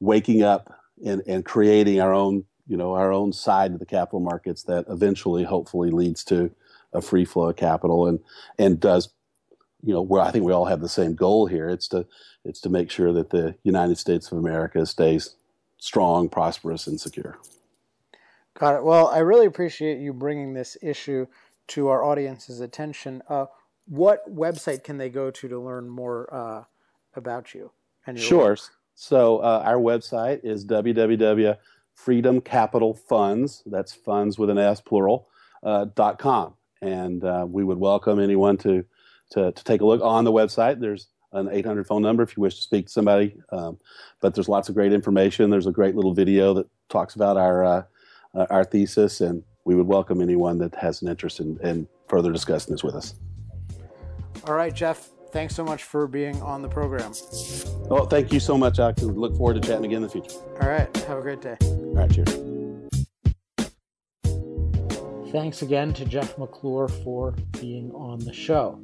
[0.00, 0.72] waking up
[1.04, 4.84] and, and creating our own, you know, our own side of the capital markets that
[4.88, 6.50] eventually, hopefully, leads to
[6.92, 8.20] a free flow of capital and
[8.58, 9.10] and does,
[9.82, 11.68] you know, where I think we all have the same goal here.
[11.68, 12.06] It's to
[12.44, 15.36] it's to make sure that the United States of America stays
[15.78, 17.38] strong, prosperous, and secure.
[18.58, 18.84] Got it.
[18.84, 21.26] Well, I really appreciate you bringing this issue
[21.68, 23.46] to our audience's attention, uh,
[23.86, 26.64] what website can they go to to learn more uh,
[27.14, 27.70] about you?
[28.06, 28.50] And sure.
[28.50, 28.60] Work?
[28.94, 33.62] So uh, our website is www.freedomcapitalfunds.
[33.66, 35.28] That's funds with an S plural.
[35.60, 38.84] Uh, dot com, and uh, we would welcome anyone to,
[39.30, 40.78] to to take a look on the website.
[40.78, 43.36] There's an 800 phone number if you wish to speak to somebody.
[43.50, 43.76] Um,
[44.20, 45.50] but there's lots of great information.
[45.50, 47.82] There's a great little video that talks about our uh,
[48.50, 52.72] our thesis and we would welcome anyone that has an interest in, in further discussing
[52.72, 53.16] this with us.
[54.46, 57.12] All right, Jeff, thanks so much for being on the program.
[57.80, 59.02] Well, thank you so much, Alex.
[59.02, 60.38] Look forward to chatting again in the future.
[60.62, 60.96] All right.
[60.96, 61.58] Have a great day.
[61.60, 62.10] All right.
[62.10, 62.30] Cheers.
[65.32, 68.82] Thanks again to Jeff McClure for being on the show.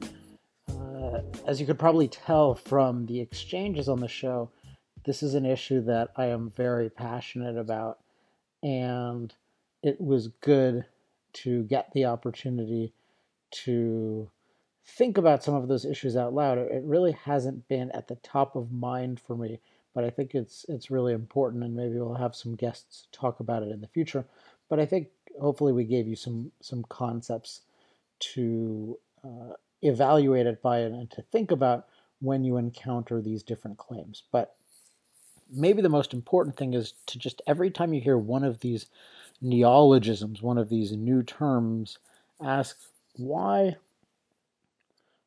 [0.68, 4.50] Uh, as you could probably tell from the exchanges on the show,
[5.06, 8.00] this is an issue that I am very passionate about,
[8.62, 9.32] and
[9.84, 10.86] it was good
[11.34, 12.94] to get the opportunity
[13.50, 14.30] to
[14.86, 16.56] think about some of those issues out loud.
[16.56, 19.60] It really hasn't been at the top of mind for me,
[19.94, 23.62] but I think it's it's really important, and maybe we'll have some guests talk about
[23.62, 24.24] it in the future.
[24.70, 25.08] But I think
[25.38, 27.60] hopefully we gave you some some concepts
[28.34, 31.86] to uh, evaluate it by and to think about
[32.20, 34.22] when you encounter these different claims.
[34.32, 34.56] But
[35.52, 38.86] maybe the most important thing is to just every time you hear one of these
[39.40, 41.98] neologisms, one of these new terms,
[42.42, 42.76] ask
[43.16, 43.76] why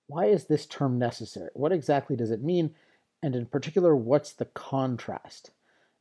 [0.08, 1.50] why is this term necessary?
[1.54, 2.74] What exactly does it mean?
[3.22, 5.52] And in particular, what's the contrast?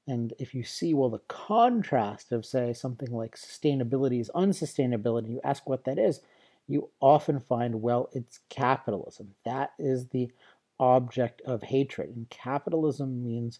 [0.07, 5.41] And if you see, well, the contrast of, say, something like sustainability is unsustainability, you
[5.43, 6.21] ask what that is,
[6.69, 9.35] you often find, well, it's capitalism.
[9.45, 10.31] That is the
[10.79, 12.15] object of hatred.
[12.15, 13.59] And capitalism means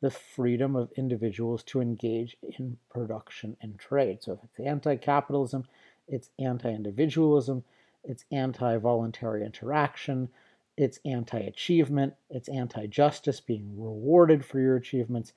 [0.00, 4.22] the freedom of individuals to engage in production and trade.
[4.22, 5.64] So if it's anti capitalism,
[6.06, 7.64] it's anti individualism,
[8.04, 10.28] it's anti voluntary interaction,
[10.76, 15.32] it's anti achievement, it's anti justice, being rewarded for your achievements,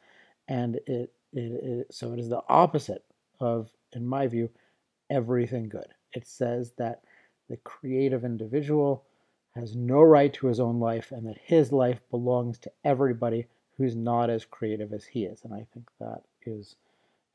[0.48, 3.06] and it, it, it, so it is the opposite
[3.40, 4.50] of, in my view,
[5.10, 5.88] everything good.
[6.14, 7.02] It says that
[7.50, 9.06] the creative individual
[9.56, 13.48] has no right to his own life and that his life belongs to everybody
[13.80, 15.44] who's not as creative as he is.
[15.46, 16.76] And I think that is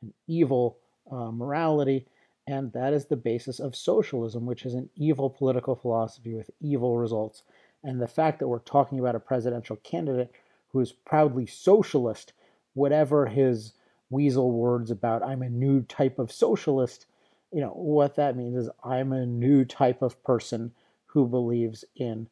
[0.03, 0.77] an evil
[1.11, 2.07] uh, morality,
[2.47, 6.99] and that is the basis of socialism, which is an evil political philosophy with evil
[6.99, 7.43] results.
[7.83, 10.31] And the fact that we're talking about a presidential candidate
[10.69, 12.35] who is proudly socialist
[12.75, 13.73] whatever his
[14.11, 17.07] weasel words about I'm a new type of socialist,
[17.53, 20.73] you know, what that means is I'm a new type of person
[21.07, 22.29] who believes in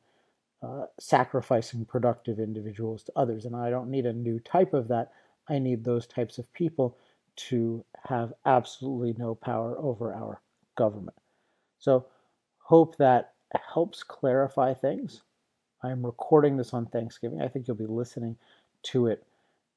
[0.62, 3.44] uh, sacrificing productive individuals to others.
[3.44, 5.12] And I don't need a new type of that.
[5.48, 6.96] I need those types of people
[7.34, 10.40] to have absolutely no power over our
[10.76, 11.16] government.
[11.78, 12.06] So,
[12.58, 13.32] hope that
[13.74, 15.22] helps clarify things.
[15.82, 17.42] I'm recording this on Thanksgiving.
[17.42, 18.36] I think you'll be listening
[18.84, 19.26] to it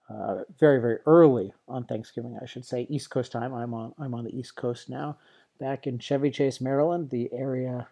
[0.10, 3.54] uh, very very early on Thanksgiving, I should say, East Coast time.
[3.54, 5.18] I'm on I'm on the East Coast now,
[5.60, 7.88] back in Chevy Chase, Maryland, the area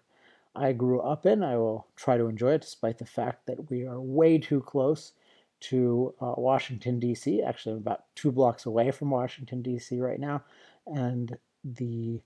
[0.55, 1.43] I grew up in.
[1.43, 5.13] I will try to enjoy it, despite the fact that we are way too close
[5.61, 7.41] to uh, Washington D.C.
[7.41, 9.99] Actually, I'm about two blocks away from Washington D.C.
[9.99, 10.43] right now,
[10.85, 12.21] and the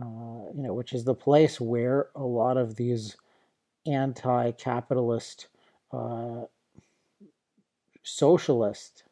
[0.00, 3.16] uh, you know which is the place where a lot of these
[3.86, 5.46] anti-capitalist
[5.92, 6.42] uh,
[8.02, 9.04] socialist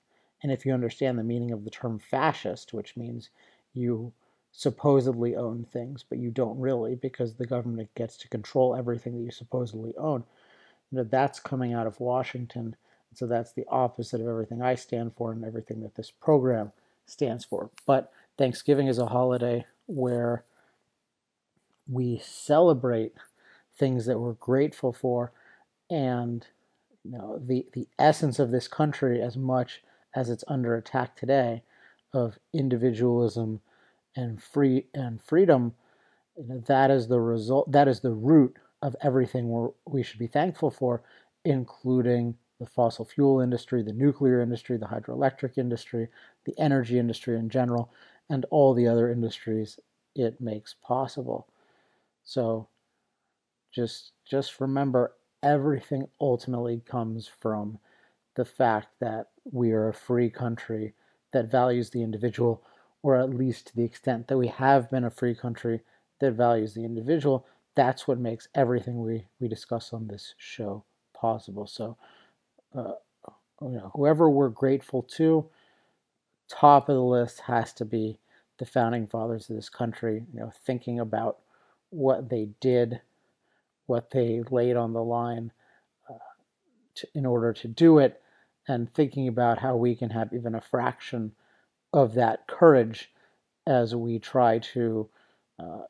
[0.45, 3.31] and if you understand the meaning of the term fascist, which means
[3.73, 4.13] you
[4.57, 9.25] supposedly own things, but you don't really because the government gets to control everything that
[9.25, 10.23] you supposedly own,
[10.91, 12.77] you know, that's coming out of Washington.
[13.15, 16.73] So that's the opposite of everything I stand for and everything that this program
[17.05, 17.71] stands for.
[17.85, 20.45] But Thanksgiving is a holiday where
[21.89, 23.13] we celebrate
[23.77, 25.33] things that we're grateful for
[25.91, 26.47] and
[27.05, 29.83] you know the the essence of this country as much
[30.15, 31.63] as it's under attack today
[32.15, 33.61] of individualism
[34.17, 35.75] and free and freedom
[36.37, 40.71] that is the result that is the root of everything we we should be thankful
[40.71, 41.03] for
[41.45, 46.09] including the fossil fuel industry the nuclear industry the hydroelectric industry
[46.45, 47.91] the energy industry in general
[48.31, 49.79] and all the other industries
[50.15, 51.49] it makes possible.
[52.25, 52.69] So
[53.73, 57.79] just just remember everything ultimately comes from
[58.37, 60.95] the fact that we are a free country
[61.33, 62.63] that values the individual,
[63.05, 65.83] or at least to the extent that we have been a free country
[66.21, 67.47] that values the individual.
[67.75, 71.67] That's what makes everything we, we discuss on this show possible.
[71.67, 71.99] So,
[72.75, 72.95] uh,
[73.61, 75.47] you know, whoever we're grateful to,
[76.49, 78.21] top of the list has to be
[78.59, 80.25] the founding fathers of this country.
[80.33, 81.41] You know, thinking about
[81.91, 83.03] what they did,
[83.85, 85.53] what they laid on the line
[86.09, 86.15] uh,
[86.95, 88.23] to, in order to do it,
[88.67, 91.33] and thinking about how we can have even a fraction
[91.95, 93.11] of that courage
[93.67, 95.09] as we try to
[95.59, 95.83] uh,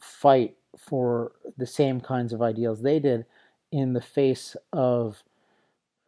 [0.00, 3.24] fight for the same kinds of ideals they did
[3.70, 5.22] in the face of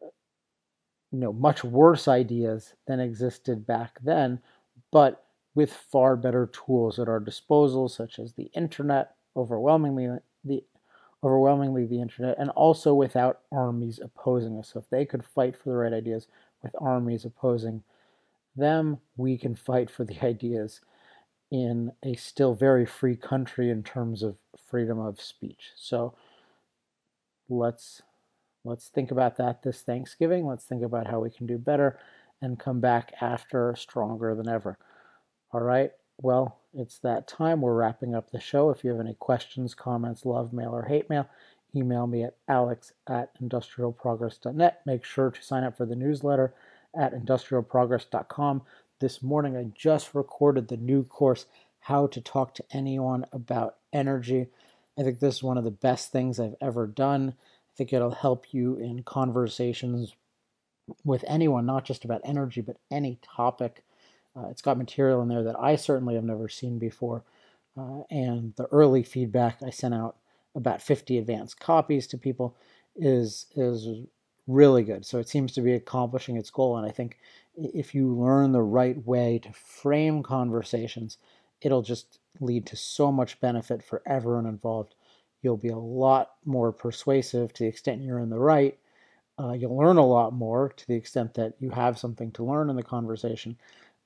[0.01, 4.39] you know much worse ideas than existed back then
[4.91, 5.25] but
[5.55, 10.63] with far better tools at our disposal such as the internet overwhelmingly the
[11.23, 14.69] overwhelmingly the internet, and also without armies opposing us.
[14.71, 16.27] So if they could fight for the right ideas
[16.63, 17.83] with armies opposing
[18.55, 20.81] them, we can fight for the ideas
[21.51, 24.37] in a still very free country in terms of
[24.67, 25.71] freedom of speech.
[25.75, 26.13] So
[27.49, 28.01] let's
[28.63, 30.45] let's think about that this Thanksgiving.
[30.45, 31.99] Let's think about how we can do better
[32.41, 34.77] and come back after stronger than ever.
[35.51, 35.91] All right.
[36.21, 37.61] Well, it's that time.
[37.61, 38.69] We're wrapping up the show.
[38.69, 41.27] If you have any questions, comments, love mail, or hate mail,
[41.75, 44.81] email me at alex at industrialprogress.net.
[44.85, 46.53] Make sure to sign up for the newsletter
[46.97, 48.61] at industrialprogress.com.
[48.99, 51.45] This morning, I just recorded the new course,
[51.79, 54.47] How to Talk to Anyone About Energy.
[54.97, 57.33] I think this is one of the best things I've ever done.
[57.37, 60.15] I think it'll help you in conversations
[61.05, 63.83] with anyone, not just about energy, but any topic.
[64.35, 67.23] Uh, it's got material in there that I certainly have never seen before.
[67.77, 70.17] Uh, and the early feedback I sent out
[70.55, 72.55] about 50 advanced copies to people
[72.95, 73.87] is is
[74.49, 75.05] really good.
[75.05, 76.77] So it seems to be accomplishing its goal.
[76.77, 77.19] And I think
[77.55, 81.17] if you learn the right way to frame conversations,
[81.61, 84.95] it'll just lead to so much benefit for everyone involved.
[85.41, 88.77] You'll be a lot more persuasive to the extent you're in the right.
[89.37, 92.69] Uh, you'll learn a lot more to the extent that you have something to learn
[92.69, 93.55] in the conversation.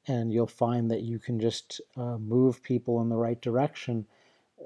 [0.07, 4.05] And you'll find that you can just uh, move people in the right direction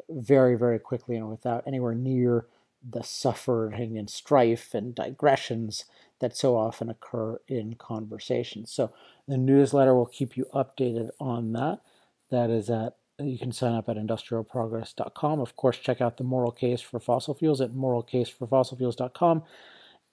[0.10, 2.48] very, very quickly and without anywhere near
[2.90, 5.86] the suffering and strife and digressions
[6.20, 8.72] that so often occur in conversations.
[8.72, 8.92] So
[9.28, 11.82] the newsletter will keep you updated on that.
[12.30, 15.40] That is at you can sign up at industrialprogress.com.
[15.40, 19.44] Of course, check out the moral case for fossil fuels at moralcaseforfossilfuels.com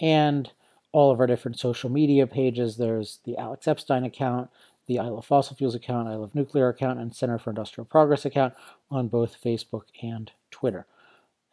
[0.01, 0.51] and
[0.93, 2.77] all of our different social media pages.
[2.77, 4.49] There's the Alex Epstein account,
[4.87, 8.25] the I Love Fossil Fuels account, I Love Nuclear account, and Center for Industrial Progress
[8.25, 8.55] account
[8.91, 10.87] on both Facebook and Twitter.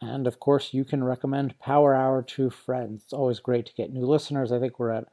[0.01, 3.03] And of course, you can recommend Power Hour to friends.
[3.03, 4.51] It's always great to get new listeners.
[4.51, 5.05] I think we're at,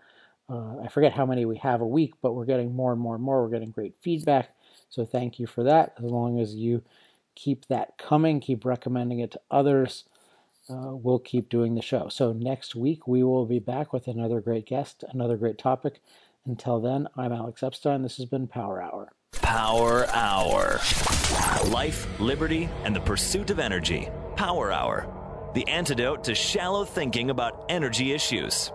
[0.49, 3.15] uh, I forget how many we have a week, but we're getting more and more
[3.15, 3.43] and more.
[3.43, 4.51] We're getting great feedback.
[4.89, 5.95] So thank you for that.
[5.99, 6.83] As long as you
[7.35, 10.05] keep that coming, keep recommending it to others,
[10.71, 12.09] uh, we'll keep doing the show.
[12.09, 16.01] So next week, we will be back with another great guest, another great topic.
[16.47, 18.03] Until then, I'm Alex Epstein.
[18.03, 19.13] This has been Power Hour.
[19.33, 20.81] Power Hour.
[21.69, 24.09] Life, liberty, and the pursuit of energy.
[24.39, 25.51] Power Hour.
[25.55, 28.71] The antidote to shallow thinking about energy issues.